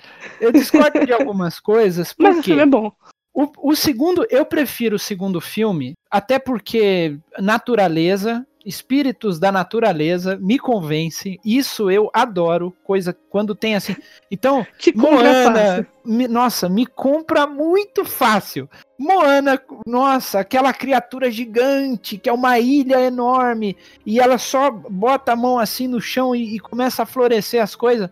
[0.41, 2.11] Eu discordo de algumas coisas.
[2.11, 2.27] Porque...
[2.27, 2.91] Mas o filme é bom.
[3.37, 10.57] O, o segundo, eu prefiro o segundo filme, até porque naturaleza, espíritos da naturaleza me
[10.57, 11.39] convence.
[11.45, 13.95] Isso eu adoro, coisa quando tem assim.
[14.31, 18.67] Então, Te Moana, me, nossa, me compra muito fácil.
[18.97, 25.35] Moana, nossa, aquela criatura gigante que é uma ilha enorme e ela só bota a
[25.35, 28.09] mão assim no chão e, e começa a florescer as coisas.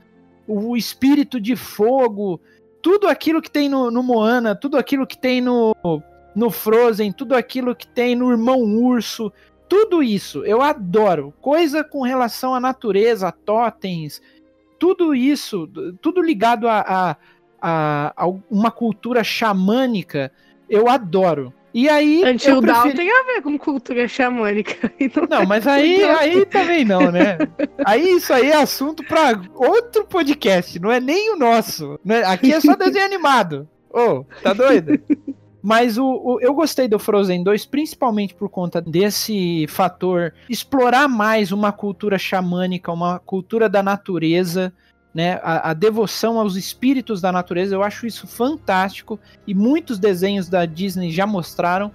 [0.47, 2.39] O espírito de fogo,
[2.85, 5.75] tudo aquilo que tem no, no Moana, tudo aquilo que tem no,
[6.35, 9.33] no Frozen, tudo aquilo que tem no Irmão Urso,
[9.67, 11.33] tudo isso eu adoro.
[11.41, 14.21] Coisa com relação à natureza, totens,
[14.77, 15.67] tudo isso,
[15.99, 17.17] tudo ligado a, a,
[17.59, 20.31] a, a uma cultura xamânica,
[20.69, 21.51] eu adoro.
[21.75, 22.23] E aí.
[22.23, 22.95] Until preferi...
[22.95, 24.89] tem a ver com cultura xamânica.
[25.29, 27.37] Não, não mas aí, aí também não, né?
[27.85, 31.99] Aí isso aí é assunto para outro podcast, não é nem o nosso.
[32.03, 32.23] Né?
[32.23, 33.67] Aqui é só desenho animado.
[33.89, 34.99] Ô, oh, tá doido?
[35.61, 41.51] Mas o, o, eu gostei do Frozen 2 principalmente por conta desse fator explorar mais
[41.51, 44.73] uma cultura xamânica, uma cultura da natureza
[45.15, 50.49] né, a, a, devoção aos espíritos da natureza, eu acho isso fantástico e muitos desenhos
[50.49, 51.89] da Disney já mostraram,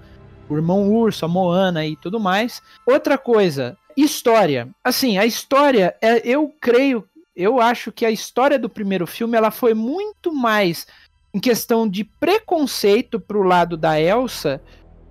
[0.48, 2.62] o Irmão Urso, a Moana e tudo mais.
[2.86, 4.70] Outra coisa, história.
[4.82, 7.06] Assim, a história, é, eu creio,
[7.36, 10.86] eu acho que a história do primeiro filme ela foi muito mais
[11.34, 14.62] em questão de preconceito pro lado da Elsa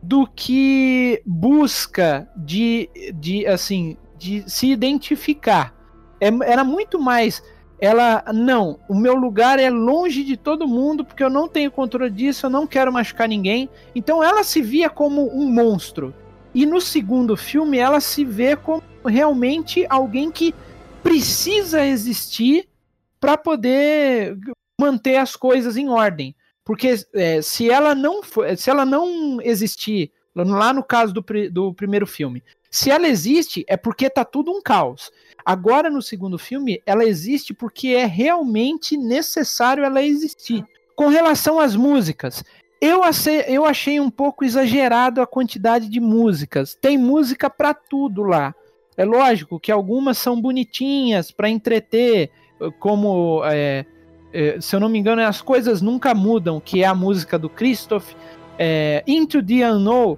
[0.02, 5.76] do que busca de, de assim, de se identificar.
[6.20, 7.42] É, era muito mais
[7.82, 12.12] ela não, o meu lugar é longe de todo mundo porque eu não tenho controle
[12.12, 13.70] disso, eu não quero machucar ninguém.
[13.96, 16.14] Então ela se via como um monstro.
[16.54, 20.54] E no segundo filme ela se vê como realmente alguém que
[21.02, 22.68] precisa existir
[23.20, 24.38] para poder
[24.80, 26.36] manter as coisas em ordem.
[26.66, 31.74] Porque é, se ela não for, se ela não existir, lá no caso do, do
[31.74, 35.12] primeiro filme, se ela existe é porque tá tudo um caos.
[35.50, 40.64] Agora, no segundo filme, ela existe porque é realmente necessário ela existir.
[40.96, 42.44] Com relação às músicas,
[42.80, 46.78] eu achei, eu achei um pouco exagerado a quantidade de músicas.
[46.80, 48.54] Tem música para tudo lá.
[48.96, 52.30] É lógico que algumas são bonitinhas para entreter,
[52.78, 53.88] como, é,
[54.32, 57.50] é, se eu não me engano, As Coisas Nunca Mudam, que é a música do
[57.50, 58.14] Christoph.
[58.60, 60.16] É, Into the Unknown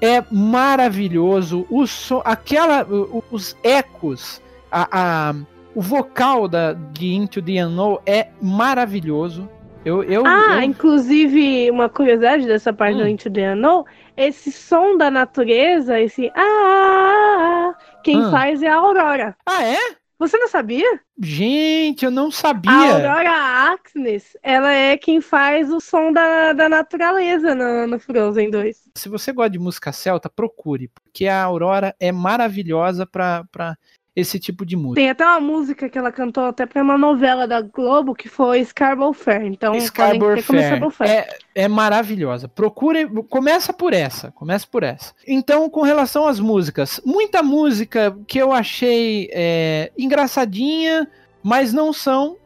[0.00, 1.68] é maravilhoso.
[1.70, 2.84] O so, aquela,
[3.30, 4.41] os ecos
[4.72, 4.88] a,
[5.30, 5.34] a,
[5.74, 9.48] o vocal da, de Into the Unknown é maravilhoso.
[9.84, 10.62] Eu, eu, ah, eu...
[10.62, 12.98] inclusive, uma curiosidade dessa parte hum.
[12.98, 13.84] do Into the Unknown,
[14.16, 18.30] esse som da natureza, esse ah, ah, ah quem hum.
[18.30, 19.36] faz é a Aurora.
[19.46, 20.02] Ah, é?
[20.18, 21.00] Você não sabia?
[21.20, 22.70] Gente, eu não sabia.
[22.70, 28.48] A Aurora Axnes, ela é quem faz o som da, da natureza no, no Frozen
[28.48, 28.90] 2.
[28.96, 33.76] Se você gosta de música celta, procure, porque a Aurora é maravilhosa para
[34.14, 35.00] esse tipo de música.
[35.00, 38.62] Tem até uma música que ela cantou até para uma novela da Globo que foi
[38.64, 39.44] Scarborough Fair.
[39.44, 40.90] Então, Scarborough Fair.
[40.90, 41.10] Fair.
[41.10, 42.46] É, é maravilhosa.
[42.46, 45.14] Procure, começa por essa, começa por essa.
[45.26, 51.08] Então, com relação às músicas, muita música que eu achei é, engraçadinha,
[51.42, 52.36] mas não são,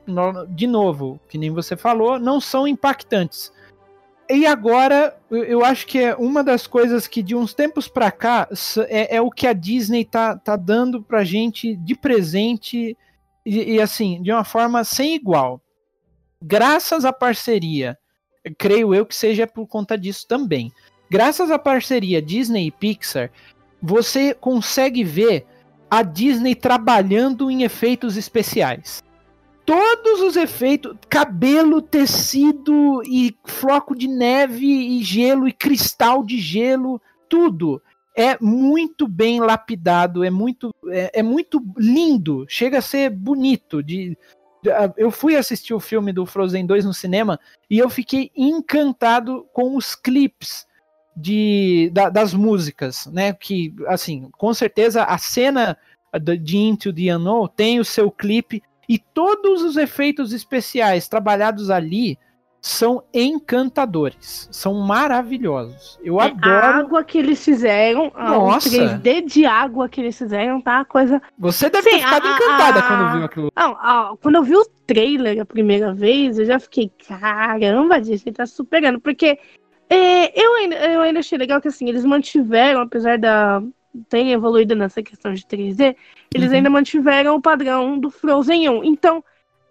[0.49, 3.53] de novo, que nem você falou, não são impactantes.
[4.29, 8.49] E agora, eu acho que é uma das coisas que de uns tempos para cá
[8.89, 12.97] é, é, o que a Disney tá, tá dando pra gente de presente
[13.45, 15.61] e, e, assim, de uma forma sem igual.
[16.43, 17.97] Graças à parceria,
[18.59, 20.73] creio eu que seja por conta disso também.
[21.09, 23.31] Graças à parceria Disney e Pixar,
[23.81, 25.47] você consegue ver
[25.89, 29.06] a Disney trabalhando em efeitos especiais
[29.67, 37.03] todos os efeitos, cabelo, tecido e floco de neve e gelo e cristal de gelo,
[37.29, 37.83] tudo
[38.17, 44.17] é muito bem lapidado, é muito é, é muito lindo, chega a ser bonito de
[44.97, 47.39] eu fui assistir o filme do Frozen 2 no cinema
[47.71, 50.67] e eu fiquei encantado com os clipes
[51.17, 53.33] de, da, das músicas, né?
[53.33, 55.79] Que, assim, com certeza a cena
[56.41, 62.19] de Into the Unknown tem o seu clipe e todos os efeitos especiais trabalhados ali
[62.61, 66.01] são encantadores, são maravilhosos.
[66.03, 66.67] Eu é, adoro.
[66.67, 68.69] A água que eles fizeram, Nossa.
[68.69, 70.85] o 3D de água que eles fizeram, tá?
[70.85, 71.23] Coisa.
[71.39, 73.53] Você deve Sim, ter ficado a, encantada a, quando viu aquilo.
[73.57, 78.47] Não, quando eu vi o trailer a primeira vez, eu já fiquei, caramba, gente, tá
[78.47, 79.39] superando, porque
[79.89, 83.63] é, eu, ainda, eu ainda achei legal que assim, eles mantiveram, apesar da
[84.09, 85.97] ter evoluído nessa questão de 3D,
[86.35, 86.57] eles uhum.
[86.57, 88.85] ainda mantiveram o padrão do Frozen 1.
[88.85, 89.23] Então,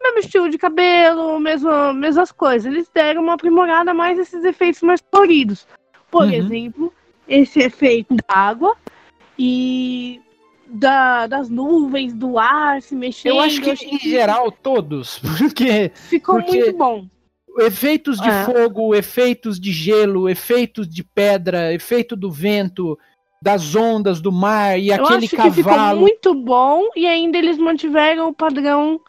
[0.02, 2.72] mesmo estilo de cabelo, mesmo, mesmas coisas.
[2.72, 5.68] Eles deram uma aprimorada mais esses efeitos mais coloridos.
[6.12, 6.34] Por uhum.
[6.34, 6.94] exemplo,
[7.28, 8.76] esse efeito da água
[9.38, 10.22] e
[10.68, 13.34] da, das nuvens, do ar se mexendo.
[13.34, 17.08] Eu acho que em geral todos, porque ficou porque muito bom.
[17.58, 18.44] Efeitos de é.
[18.44, 23.00] fogo, efeitos de gelo, efeitos de pedra, efeito do vento,
[23.46, 25.54] das ondas do mar e Eu aquele acho cavalo.
[25.54, 29.00] Que ficou muito bom e ainda eles mantiveram o padrão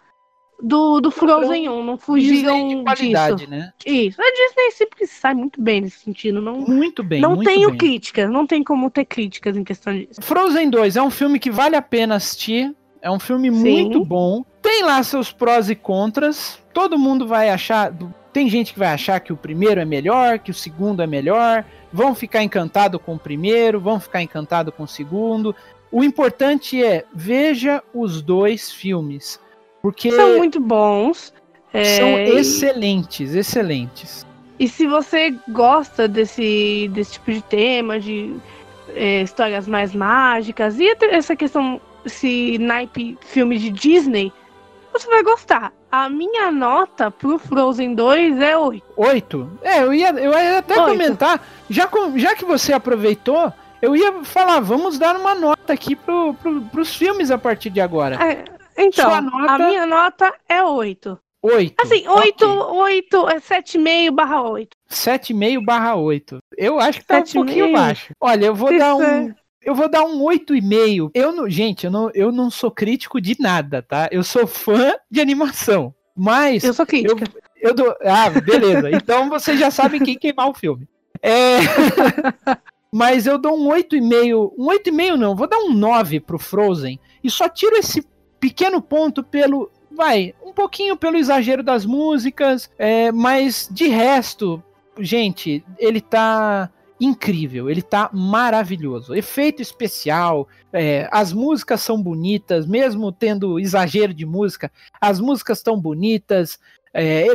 [0.62, 3.50] do, do Frozen 1, não fugiram de qualidade, disso.
[3.50, 3.72] né?
[3.86, 4.20] Isso.
[4.20, 6.42] A Disney sempre sai muito bem nesse sentido.
[6.42, 7.18] Não, muito bem.
[7.18, 7.78] Não muito tenho bem.
[7.78, 10.20] críticas, não tem como ter críticas em questão disso.
[10.20, 12.74] Frozen 2 é um filme que vale a pena assistir.
[13.00, 13.56] É um filme Sim.
[13.58, 14.44] muito bom.
[14.60, 16.60] Tem lá seus prós e contras.
[16.74, 17.90] Todo mundo vai achar.
[18.36, 21.64] Tem gente que vai achar que o primeiro é melhor, que o segundo é melhor.
[21.90, 25.56] Vão ficar encantado com o primeiro, vão ficar encantado com o segundo.
[25.90, 29.40] O importante é veja os dois filmes
[29.80, 31.32] porque são muito bons.
[31.72, 32.28] São é...
[32.28, 34.26] excelentes, excelentes.
[34.58, 38.36] E se você gosta desse, desse tipo de tema, de
[38.94, 44.30] é, histórias mais mágicas, e essa questão, esse naipe filme de Disney,
[44.92, 45.72] você vai gostar.
[45.96, 48.84] A minha nota pro Frozen 2 é 8.
[48.94, 49.58] 8?
[49.62, 50.90] É, eu ia, eu ia até 8.
[50.90, 56.34] comentar, já, já que você aproveitou, eu ia falar, vamos dar uma nota aqui pro,
[56.34, 58.22] pro, pros filmes a partir de agora.
[58.22, 58.44] É,
[58.76, 59.52] então, nota...
[59.54, 61.18] a minha nota é 8.
[61.40, 61.74] 8.
[61.80, 62.78] Assim, 8, okay.
[62.78, 64.76] 8, é 7,5 barra 8.
[64.90, 66.38] 7,5 barra 8.
[66.58, 67.76] Eu acho que tá 7, um pouquinho meio.
[67.76, 68.12] baixo.
[68.20, 69.02] Olha, eu vou Isso dar um.
[69.02, 69.34] É.
[69.66, 71.10] Eu vou dar um 8,5.
[71.12, 74.08] Eu não, gente, eu não, eu não sou crítico de nada, tá?
[74.12, 75.92] Eu sou fã de animação.
[76.16, 76.62] Mas.
[76.62, 77.24] Eu sou crítica.
[77.60, 78.88] Eu, eu dou, ah, beleza.
[78.92, 80.88] então vocês já sabem quem queimar o filme.
[81.20, 81.58] É.
[82.94, 84.52] mas eu dou um 8,5.
[84.56, 87.00] Um 8,5 não, vou dar um 9 pro Frozen.
[87.24, 88.06] E só tiro esse
[88.38, 89.68] pequeno ponto pelo.
[89.90, 94.62] Vai, um pouquinho pelo exagero das músicas, é, mas de resto,
[95.00, 96.70] gente, ele tá
[97.00, 99.14] incrível, ele tá maravilhoso.
[99.14, 104.70] Efeito especial, é, as músicas são bonitas, mesmo tendo exagero de música,
[105.00, 106.58] as músicas estão bonitas,
[106.92, 107.26] é,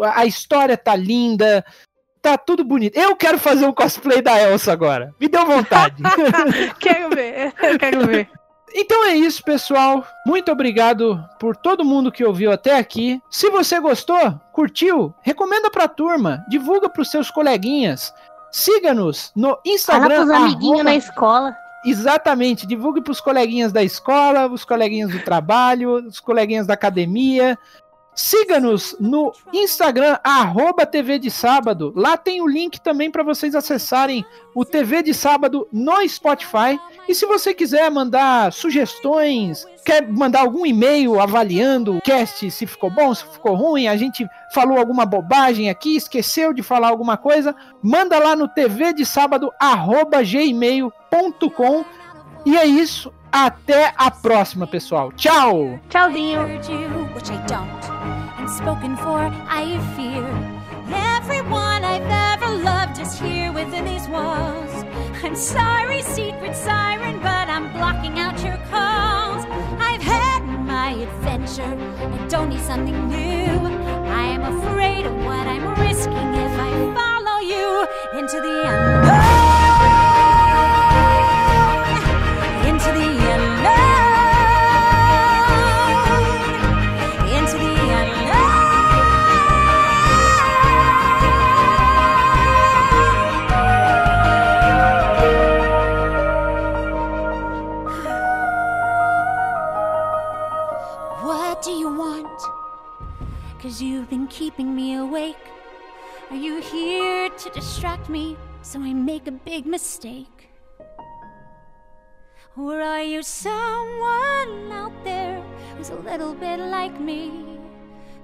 [0.00, 1.64] a história tá linda,
[2.20, 2.96] tá tudo bonito.
[2.96, 5.14] Eu quero fazer um cosplay da Elsa agora.
[5.20, 6.02] Me deu vontade.
[6.78, 8.28] quero ver, quero ver.
[8.74, 10.06] Então é isso, pessoal.
[10.26, 13.20] Muito obrigado por todo mundo que ouviu até aqui.
[13.30, 18.14] Se você gostou, curtiu, recomenda pra turma, divulga pros seus coleguinhas.
[18.52, 20.14] Siga-nos no Instagram.
[20.14, 20.84] Fala pros amiguinhos arroba...
[20.84, 21.56] na escola.
[21.84, 27.58] Exatamente, divulgue pros coleguinhas da escola, os coleguinhas do trabalho, os coleguinhas da academia.
[28.14, 31.92] Siga-nos no Instagram, arroba TV de Sábado.
[31.96, 36.78] Lá tem o link também para vocês acessarem o TV de Sábado no Spotify.
[37.08, 42.90] E se você quiser mandar sugestões, quer mandar algum e-mail avaliando o cast, se ficou
[42.90, 47.56] bom, se ficou ruim, a gente falou alguma bobagem aqui, esqueceu de falar alguma coisa,
[47.82, 51.84] manda lá no TV de Sábado, arroba gmail.com.
[52.44, 53.12] E é isso.
[53.32, 55.10] Até a próxima, pessoal.
[55.12, 55.80] Tchau!
[55.88, 56.40] Tchauzinho!
[58.48, 59.18] Spoken for,
[59.48, 60.26] I fear.
[60.94, 64.84] Everyone I've ever loved is here within these walls.
[65.24, 69.44] I'm sorry, secret siren, but I'm blocking out your calls.
[69.80, 73.16] I've had my adventure, I don't need something new.
[74.06, 77.86] I am afraid of what I'm risking if I follow you
[78.18, 79.31] into the unknown.
[109.92, 110.48] Mistake?
[112.56, 115.44] Or are you someone out there
[115.76, 117.58] who's a little bit like me?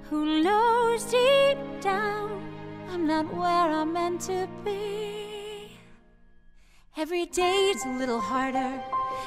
[0.09, 2.41] Who knows deep down
[2.91, 5.77] I'm not where I'm meant to be?
[6.97, 8.73] Every day's a little harder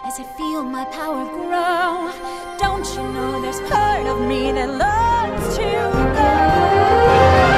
[0.04, 2.10] as I feel my power grow.
[2.58, 5.70] Don't you know there's part of me that longs to
[6.18, 7.51] go